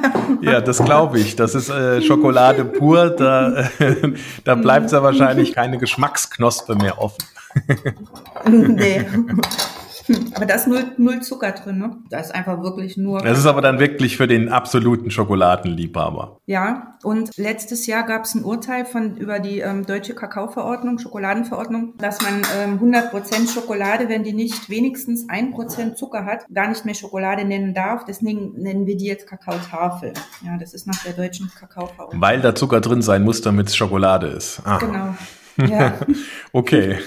ja, 0.40 0.60
das 0.60 0.82
glaube 0.82 1.18
ich. 1.18 1.36
Das 1.36 1.54
ist 1.54 1.68
äh, 1.68 2.00
Schokolade 2.00 2.64
pur. 2.64 3.10
Da, 3.10 3.64
äh, 3.78 4.14
da 4.44 4.54
bleibt 4.54 4.90
ja 4.92 5.02
wahrscheinlich 5.02 5.52
keine 5.52 5.78
Geschmacksknospe 5.78 6.76
mehr 6.76 7.00
offen. 7.00 7.24
nee. 8.48 9.04
Aber 10.34 10.46
da 10.46 10.54
ist 10.54 10.66
null, 10.66 10.92
null 10.96 11.20
Zucker 11.20 11.52
drin, 11.52 11.78
ne? 11.78 11.96
Da 12.10 12.18
ist 12.18 12.34
einfach 12.34 12.62
wirklich 12.62 12.96
nur. 12.96 13.20
Das 13.20 13.38
ist 13.38 13.46
aber 13.46 13.60
dann 13.60 13.78
wirklich 13.78 14.16
für 14.16 14.26
den 14.26 14.48
absoluten 14.48 15.10
Schokoladenliebhaber. 15.10 16.38
Ja, 16.46 16.96
und 17.02 17.36
letztes 17.36 17.86
Jahr 17.86 18.04
gab 18.04 18.24
es 18.24 18.34
ein 18.34 18.44
Urteil 18.44 18.84
von 18.84 19.16
über 19.16 19.38
die 19.38 19.60
ähm, 19.60 19.86
deutsche 19.86 20.14
Kakaoverordnung, 20.14 20.98
Schokoladenverordnung, 20.98 21.94
dass 21.98 22.20
man 22.20 22.42
ähm, 22.58 22.78
100% 22.80 23.52
Schokolade, 23.52 24.08
wenn 24.08 24.24
die 24.24 24.32
nicht 24.32 24.68
wenigstens 24.68 25.28
1% 25.28 25.94
Zucker 25.94 26.24
hat, 26.24 26.46
gar 26.52 26.68
nicht 26.68 26.84
mehr 26.84 26.94
Schokolade 26.94 27.44
nennen 27.44 27.74
darf. 27.74 28.04
Deswegen 28.04 28.52
nennen 28.60 28.86
wir 28.86 28.96
die 28.96 29.06
jetzt 29.06 29.26
Kakaotafel. 29.26 30.12
Ja, 30.44 30.56
das 30.58 30.74
ist 30.74 30.86
nach 30.86 31.02
der 31.04 31.12
deutschen 31.12 31.50
Kakaoverordnung. 31.50 32.20
Weil 32.20 32.40
da 32.40 32.54
Zucker 32.54 32.80
drin 32.80 33.02
sein 33.02 33.22
muss, 33.22 33.40
damit 33.40 33.68
es 33.68 33.76
Schokolade 33.76 34.26
ist. 34.28 34.60
Ah. 34.64 34.78
Genau. 34.78 35.14
Ja. 35.68 35.94
okay. 36.52 36.98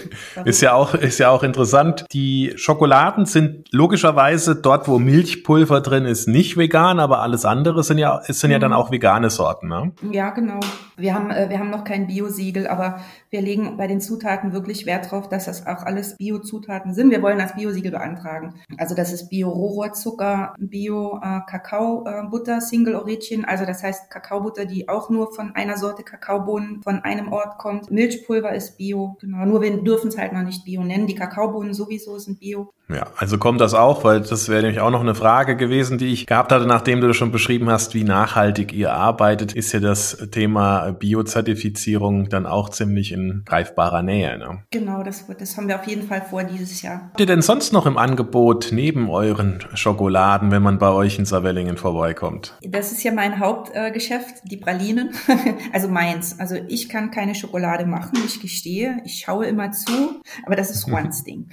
Ist 0.45 0.61
ja 0.61 0.73
auch, 0.73 0.93
ist 0.93 1.19
ja 1.19 1.29
auch 1.29 1.43
interessant. 1.43 2.05
Die 2.11 2.53
Schokoladen 2.55 3.25
sind 3.25 3.71
logischerweise 3.71 4.55
dort, 4.55 4.87
wo 4.87 4.99
Milchpulver 4.99 5.81
drin 5.81 6.05
ist, 6.05 6.27
nicht 6.27 6.57
vegan, 6.57 6.99
aber 6.99 7.21
alles 7.21 7.45
andere 7.45 7.83
sind 7.83 7.97
ja, 7.97 8.21
sind 8.27 8.51
ja 8.51 8.59
dann 8.59 8.71
mhm. 8.71 8.77
auch 8.77 8.91
vegane 8.91 9.29
Sorten, 9.29 9.67
ne? 9.67 9.91
Ja, 10.11 10.29
genau. 10.31 10.59
Wir 10.97 11.13
haben, 11.13 11.31
äh, 11.31 11.49
wir 11.49 11.59
haben 11.59 11.69
noch 11.69 11.83
kein 11.83 12.07
Bio-Siegel, 12.07 12.67
aber 12.67 12.99
wir 13.29 13.41
legen 13.41 13.77
bei 13.77 13.87
den 13.87 14.01
Zutaten 14.01 14.53
wirklich 14.53 14.85
Wert 14.85 15.11
drauf, 15.11 15.29
dass 15.29 15.45
das 15.45 15.65
auch 15.65 15.83
alles 15.83 16.17
Bio-Zutaten 16.17 16.93
sind. 16.93 17.11
Wir 17.11 17.21
wollen 17.21 17.39
das 17.39 17.55
Bio-Siegel 17.55 17.91
beantragen. 17.91 18.53
Also 18.77 18.95
das 18.95 19.11
ist 19.11 19.29
Bio-Rohrzucker, 19.29 20.55
Bio-Kakao-Butter, 20.59 22.61
Single 22.61 22.95
Origin. 22.95 23.45
Also 23.45 23.65
das 23.65 23.83
heißt 23.83 24.09
Kakaobutter, 24.09 24.65
die 24.65 24.89
auch 24.89 25.09
nur 25.09 25.33
von 25.33 25.55
einer 25.55 25.77
Sorte 25.77 26.03
Kakaobohnen 26.03 26.81
von 26.83 26.99
einem 26.99 27.31
Ort 27.31 27.57
kommt. 27.57 27.91
Milchpulver 27.91 28.53
ist 28.53 28.77
Bio. 28.77 29.17
Genau. 29.19 29.45
Nur 29.45 29.61
wir 29.61 29.83
dürfen 29.83 30.09
es 30.09 30.17
halt 30.17 30.33
noch 30.33 30.43
nicht 30.43 30.65
Bio 30.65 30.83
nennen. 30.83 31.07
Die 31.07 31.15
Kakaobohnen 31.15 31.73
sowieso 31.73 32.17
sind 32.19 32.39
Bio. 32.39 32.71
Ja, 32.93 33.07
also 33.17 33.37
kommt 33.37 33.59
das 33.61 33.73
auch, 33.73 34.03
weil 34.03 34.21
das 34.21 34.49
wäre 34.49 34.61
nämlich 34.61 34.79
auch 34.79 34.91
noch 34.91 35.01
eine 35.01 35.15
Frage 35.15 35.55
gewesen, 35.55 35.97
die 35.97 36.07
ich 36.07 36.25
gehabt 36.27 36.51
hatte, 36.51 36.67
nachdem 36.67 37.01
du 37.01 37.13
schon 37.13 37.31
beschrieben 37.31 37.69
hast, 37.69 37.93
wie 37.95 38.03
nachhaltig 38.03 38.73
ihr 38.73 38.93
arbeitet, 38.93 39.53
ist 39.53 39.71
ja 39.71 39.79
das 39.79 40.17
Thema 40.31 40.91
Biozertifizierung 40.91 42.29
dann 42.29 42.45
auch 42.45 42.69
ziemlich 42.69 43.11
in 43.11 43.43
greifbarer 43.45 44.03
Nähe. 44.03 44.37
Ne? 44.37 44.63
Genau, 44.71 45.03
das, 45.03 45.25
das 45.37 45.57
haben 45.57 45.67
wir 45.67 45.79
auf 45.79 45.87
jeden 45.87 46.07
Fall 46.07 46.21
vor 46.21 46.43
dieses 46.43 46.81
Jahr. 46.81 47.09
Habt 47.09 47.19
ihr 47.19 47.25
denn 47.25 47.41
sonst 47.41 47.73
noch 47.73 47.85
im 47.85 47.97
Angebot 47.97 48.69
neben 48.71 49.09
euren 49.09 49.59
Schokoladen, 49.73 50.51
wenn 50.51 50.61
man 50.61 50.77
bei 50.77 50.89
euch 50.89 51.17
in 51.17 51.25
Saarwellingen 51.25 51.77
vorbeikommt? 51.77 52.57
Das 52.61 52.91
ist 52.91 53.03
ja 53.03 53.11
mein 53.11 53.39
Hauptgeschäft, 53.39 54.35
die 54.45 54.57
Pralinen, 54.57 55.11
also 55.73 55.87
meins. 55.87 56.39
Also 56.39 56.55
ich 56.67 56.89
kann 56.89 57.11
keine 57.11 57.35
Schokolade 57.35 57.85
machen, 57.85 58.19
ich 58.25 58.39
gestehe, 58.39 58.97
ich 59.05 59.23
schaue 59.25 59.45
immer 59.45 59.71
zu, 59.71 60.21
aber 60.45 60.55
das 60.55 60.69
ist 60.69 60.87
Juans 60.93 61.23
Ding. 61.23 61.49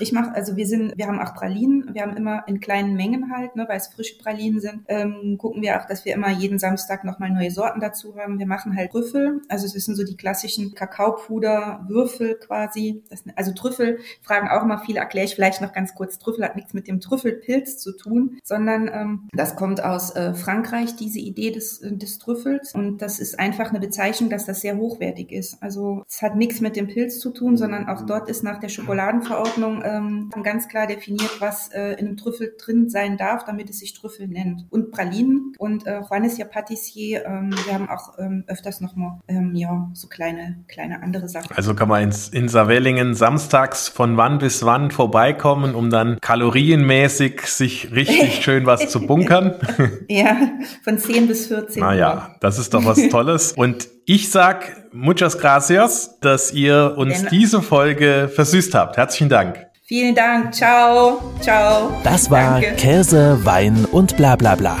Ich 0.00 0.12
mache 0.12 0.34
also 0.40 0.56
wir 0.56 0.66
sind, 0.66 0.96
wir 0.96 1.06
haben 1.06 1.20
auch 1.20 1.34
Pralinen, 1.34 1.92
wir 1.92 2.00
haben 2.00 2.16
immer 2.16 2.44
in 2.48 2.60
kleinen 2.60 2.96
Mengen 2.96 3.30
halt, 3.30 3.56
ne, 3.56 3.66
weil 3.68 3.76
es 3.76 3.88
frische 3.88 4.16
Pralinen 4.16 4.58
sind, 4.58 4.84
ähm, 4.88 5.36
gucken 5.36 5.60
wir 5.60 5.78
auch, 5.78 5.86
dass 5.86 6.06
wir 6.06 6.14
immer 6.14 6.30
jeden 6.30 6.58
Samstag 6.58 7.04
nochmal 7.04 7.28
neue 7.28 7.50
Sorten 7.50 7.78
dazu 7.78 8.16
haben. 8.16 8.38
Wir 8.38 8.46
machen 8.46 8.74
halt 8.74 8.90
Trüffel, 8.90 9.42
also 9.50 9.66
es 9.66 9.84
sind 9.84 9.96
so 9.96 10.04
die 10.04 10.16
klassischen 10.16 10.74
Kakaopuder, 10.74 11.84
Würfel 11.88 12.36
quasi. 12.36 13.02
Das, 13.10 13.22
also 13.36 13.52
Trüffel 13.52 13.98
fragen 14.22 14.48
auch 14.48 14.64
mal 14.64 14.78
viele, 14.78 15.00
erkläre 15.00 15.26
ich 15.26 15.34
vielleicht 15.34 15.60
noch 15.60 15.74
ganz 15.74 15.94
kurz. 15.94 16.18
Trüffel 16.18 16.42
hat 16.42 16.56
nichts 16.56 16.72
mit 16.72 16.88
dem 16.88 17.00
Trüffelpilz 17.00 17.76
zu 17.76 17.94
tun, 17.94 18.38
sondern 18.42 18.88
ähm, 18.88 19.28
das 19.34 19.56
kommt 19.56 19.84
aus 19.84 20.16
äh, 20.16 20.32
Frankreich, 20.32 20.96
diese 20.96 21.18
Idee 21.18 21.50
des, 21.50 21.80
des 21.82 22.18
Trüffels. 22.18 22.74
Und 22.74 23.02
das 23.02 23.20
ist 23.20 23.38
einfach 23.38 23.68
eine 23.68 23.80
Bezeichnung, 23.80 24.30
dass 24.30 24.46
das 24.46 24.62
sehr 24.62 24.78
hochwertig 24.78 25.32
ist. 25.32 25.62
Also 25.62 26.02
es 26.08 26.22
hat 26.22 26.34
nichts 26.34 26.62
mit 26.62 26.76
dem 26.76 26.86
Pilz 26.86 27.18
zu 27.18 27.28
tun, 27.28 27.58
sondern 27.58 27.88
auch 27.88 28.06
dort 28.06 28.30
ist 28.30 28.42
nach 28.42 28.58
der 28.58 28.70
Schokoladenverordnung 28.70 29.82
ähm, 29.84 30.19
haben 30.32 30.42
ganz 30.42 30.68
klar 30.68 30.86
definiert, 30.86 31.40
was 31.40 31.68
äh, 31.68 31.92
in 31.92 32.08
einem 32.08 32.16
Trüffel 32.16 32.54
drin 32.58 32.88
sein 32.88 33.16
darf, 33.16 33.44
damit 33.44 33.70
es 33.70 33.78
sich 33.78 33.94
Trüffel 33.94 34.28
nennt. 34.28 34.66
Und 34.70 34.90
Pralinen. 34.90 35.54
Und 35.58 35.86
äh, 35.86 36.00
Juan 36.00 36.24
ist 36.24 36.38
ja 36.38 36.44
Patissier. 36.44 37.24
Ähm, 37.24 37.54
wir 37.64 37.74
haben 37.74 37.88
auch 37.88 38.18
ähm, 38.18 38.44
öfters 38.46 38.80
nochmal 38.80 39.20
ähm, 39.28 39.54
ja, 39.54 39.90
so 39.94 40.08
kleine, 40.08 40.64
kleine 40.68 41.02
andere 41.02 41.28
Sachen. 41.28 41.54
Also 41.56 41.74
kann 41.74 41.88
man 41.88 42.02
ins, 42.02 42.28
in 42.28 42.48
Saarwellingen 42.48 43.14
samstags 43.14 43.88
von 43.88 44.16
wann 44.16 44.38
bis 44.38 44.64
wann 44.64 44.90
vorbeikommen, 44.90 45.74
um 45.74 45.90
dann 45.90 46.18
kalorienmäßig 46.20 47.42
sich 47.46 47.92
richtig 47.92 48.34
schön 48.42 48.66
was 48.66 48.88
zu 48.88 49.06
bunkern? 49.06 49.54
ja, 50.08 50.36
von 50.82 50.98
10 50.98 51.28
bis 51.28 51.46
14 51.46 51.80
Naja, 51.80 52.36
das 52.40 52.58
ist 52.58 52.74
doch 52.74 52.84
was 52.84 53.00
Tolles. 53.08 53.52
Und 53.52 53.88
ich 54.06 54.30
sag 54.30 54.88
muchas 54.92 55.38
gracias, 55.38 56.18
dass 56.20 56.52
ihr 56.52 56.94
uns 56.96 57.26
diese 57.26 57.62
Folge 57.62 58.30
versüßt 58.34 58.74
habt. 58.74 58.96
Herzlichen 58.96 59.28
Dank. 59.28 59.69
Vielen 59.90 60.14
Dank. 60.14 60.54
Ciao. 60.54 61.20
Ciao. 61.40 61.90
Das 62.04 62.30
war 62.30 62.60
Danke. 62.60 62.76
Käse, 62.76 63.44
Wein 63.44 63.86
und 63.86 64.16
bla 64.16 64.36
bla 64.36 64.54
bla. 64.54 64.76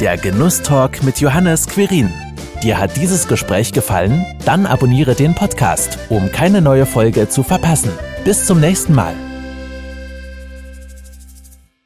Der 0.00 0.16
Genusstalk 0.16 1.04
mit 1.04 1.20
Johannes 1.20 1.68
Quirin. 1.68 2.12
Dir 2.60 2.76
hat 2.76 2.96
dieses 2.96 3.28
Gespräch 3.28 3.72
gefallen? 3.72 4.26
Dann 4.44 4.66
abonniere 4.66 5.14
den 5.14 5.36
Podcast, 5.36 5.96
um 6.08 6.32
keine 6.32 6.60
neue 6.60 6.86
Folge 6.86 7.28
zu 7.28 7.44
verpassen. 7.44 7.92
Bis 8.24 8.44
zum 8.44 8.58
nächsten 8.58 8.96
Mal. 8.96 9.14